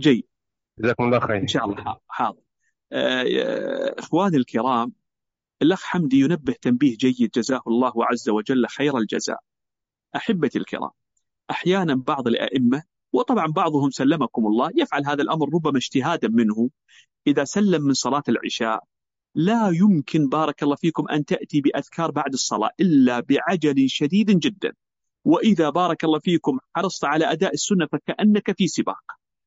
[0.00, 0.24] جيد.
[0.78, 1.96] جزاكم الله إن خير شاء الله.
[2.08, 2.38] حاضر.
[2.92, 4.92] آه، إخواني الكرام
[5.62, 7.30] الأخ حمدي ينبه تنبيه جيد.
[7.34, 9.38] جزاه الله عز وجل خير الجزاء.
[10.16, 10.90] أحبتي الكرام
[11.50, 12.82] أحيانا بعض الأئمة
[13.12, 16.70] وطبعا بعضهم سلمكم الله يفعل هذا الأمر ربما اجتهادا منه
[17.26, 18.84] إذا سلم من صلاة العشاء
[19.34, 24.72] لا يمكن بارك الله فيكم أن تأتي بأذكار بعد الصلاة إلا بعجل شديد جدا.
[25.24, 29.02] وإذا بارك الله فيكم حرصت على أداء السنة فكأنك في سباق.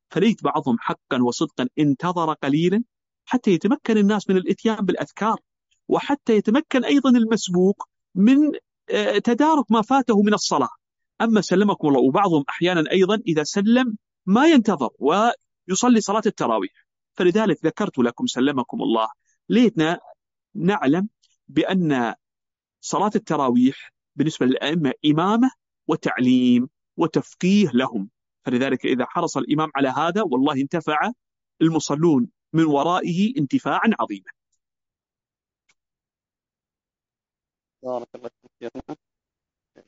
[0.09, 2.83] فليت بعضهم حقا وصدقا انتظر قليلا
[3.25, 5.39] حتى يتمكن الناس من الإتيان بالأذكار
[5.87, 8.37] وحتى يتمكن أيضا المسبوق من
[8.89, 10.69] آه، تدارك ما فاته من الصلاة.
[11.21, 16.87] أما سلمكم الله وبعضهم أحيانا أيضا إذا سلم ما ينتظر ويصلي صلاة التراويح.
[17.13, 19.07] فلذلك ذكرت لكم سلمكم الله
[19.49, 19.99] ليتنا
[20.55, 21.09] نعلم
[21.47, 22.15] بأن
[22.81, 25.51] صلاة التراويح بالنسبة للأئمة إمامة
[25.87, 28.09] وتعليم وتفقيه لهم.
[28.45, 31.11] فلذلك إذا حرص الإمام على هذا والله انتفع
[31.61, 34.31] المصلون من ورائه انتفاعا عظيما.
[37.83, 38.29] بارك الله
[38.59, 38.71] فيك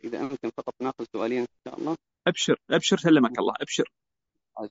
[0.04, 1.98] إذا أمكن فقط نأخذ سؤالين إن شاء الله.
[2.28, 3.92] أبشر أبشر سلمك الله أبشر.
[4.58, 4.70] آه،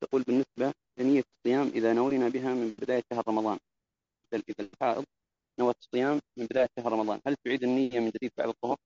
[0.00, 3.58] تقول بالنسبة لنية الصيام إذا نوينا بها من بداية شهر رمضان.
[4.32, 5.04] إذا إذا الحائض
[5.58, 7.20] نوت الصيام من بداية شهر رمضان.
[7.26, 8.76] هل تعيد النية من جديد بعد الطهور؟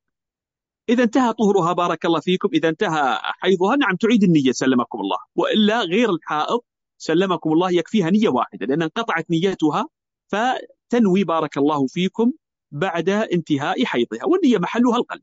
[0.89, 2.49] إذا انتهى طهرها بارك الله فيكم.
[2.55, 5.19] إذا انتهى حيضها نعم تعيد النية سلمكم الله.
[5.37, 6.61] وإلا غير الحائض
[6.99, 8.67] سلمكم الله يكفيها نية واحدة.
[8.67, 9.89] لأن انقطعت نيتها
[10.29, 12.33] فتنوي بارك الله فيكم
[12.71, 14.25] بعد انتهاء حيضها.
[14.25, 15.23] والنية محلها القلب.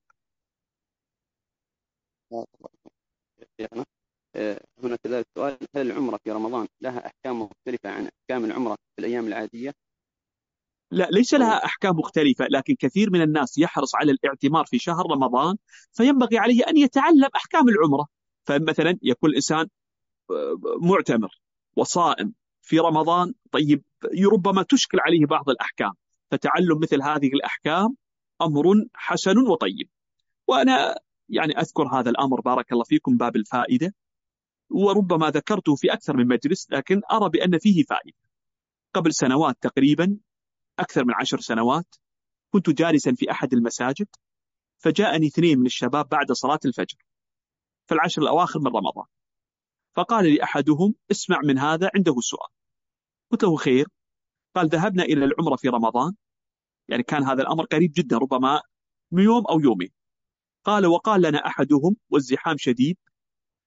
[4.84, 9.28] هنا كذلك سؤال هل العمرة في رمضان لها أحكام مختلفة عن أحكام العمرة في الأيام
[9.28, 9.74] العادية؟
[10.92, 15.56] لا ليس لها أحكام مختلفة لكن كثير من الناس يحرص على الاعتمار في شهر رمضان
[15.92, 18.08] فينبغي عليه أن يتعلم أحكام العمرة.
[18.46, 19.68] فمثلا يكون الإنسان
[20.32, 21.42] آه، معتمر
[21.76, 23.84] وصائم في رمضان طيب
[24.34, 25.92] ربما تشكل عليه بعض الأحكام.
[26.32, 27.96] فتعلم مثل هذه الأحكام
[28.42, 29.90] أمر حسن وطيب.
[30.48, 33.94] وأنا يعني أذكر هذا الأمر بارك الله فيكم باب الفائدة.
[34.74, 38.18] وربما ذكرته في أكثر من مجلس لكن أرى بأن فيه فائدة.
[38.94, 40.18] قبل سنوات تقريبا
[40.80, 41.96] أكثر من عشر سنوات
[42.54, 44.08] كنت جالسا في أحد المساجد
[44.78, 46.98] فجاءني اثنين من الشباب بعد صلاة الفجر
[47.88, 49.06] في العشر الأواخر من رمضان.
[49.96, 52.50] فقال لي أحدهم اسمع من هذا عنده سؤال.
[53.32, 53.88] قلت له خير.
[54.56, 56.16] قال ذهبنا إلى العمرة في رمضان.
[56.88, 58.62] يعني كان هذا الأمر قريب جدا ربما
[59.12, 59.90] يوم أو يومين.
[60.64, 62.98] قال وقال لنا أحدهم والزحام شديد.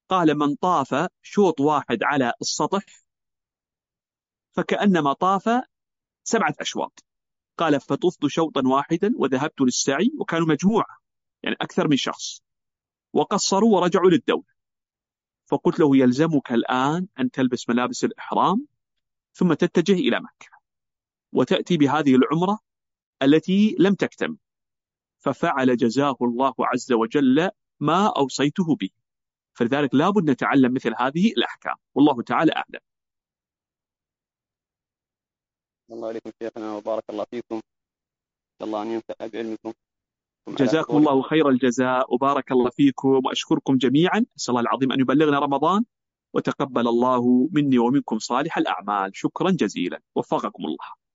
[0.09, 2.85] قال من طاف شوط واحد على السطح
[4.53, 5.63] فكأنما طاف
[6.25, 7.05] سبعة أشواط.
[7.59, 10.99] قال فطفت شوطا واحدا وذهبت للسعي وكانوا مجموعة
[11.43, 12.43] يعني أكثر من شخص.
[13.13, 14.57] وقصروا ورجعوا للدولة.
[15.47, 18.67] فقلت له يلزمك الآن أن تلبس ملابس الإحرام
[19.33, 20.49] ثم تتجه إلى مكة
[21.33, 22.59] وتأتي بهذه العمرة
[23.23, 24.37] التي لم تكتمل.
[25.19, 27.51] ففعل جزاه الله عز وجل
[27.81, 28.91] ما أوصيته به.
[29.57, 31.75] فلذلك لابد نتعلم مثل هذه الأحكام.
[31.95, 32.81] والله تعالى أعلم.
[35.93, 37.55] الله عليكم شيخنا وبارك الله فيكم.
[37.55, 39.73] إن الله أن ينفع بعلمكم.
[40.49, 42.15] جزاكم الله خير الجزاء.
[42.15, 43.21] وبارك الله فيكم.
[43.27, 44.25] وأشكركم جميعا.
[44.37, 45.85] أسأل الله العظيم أن يبلغنا رمضان.
[46.35, 49.11] وتقبل الله مني ومنكم صالح الأعمال.
[49.17, 50.01] شكرا جزيلا.
[50.15, 51.06] وفقكم الله.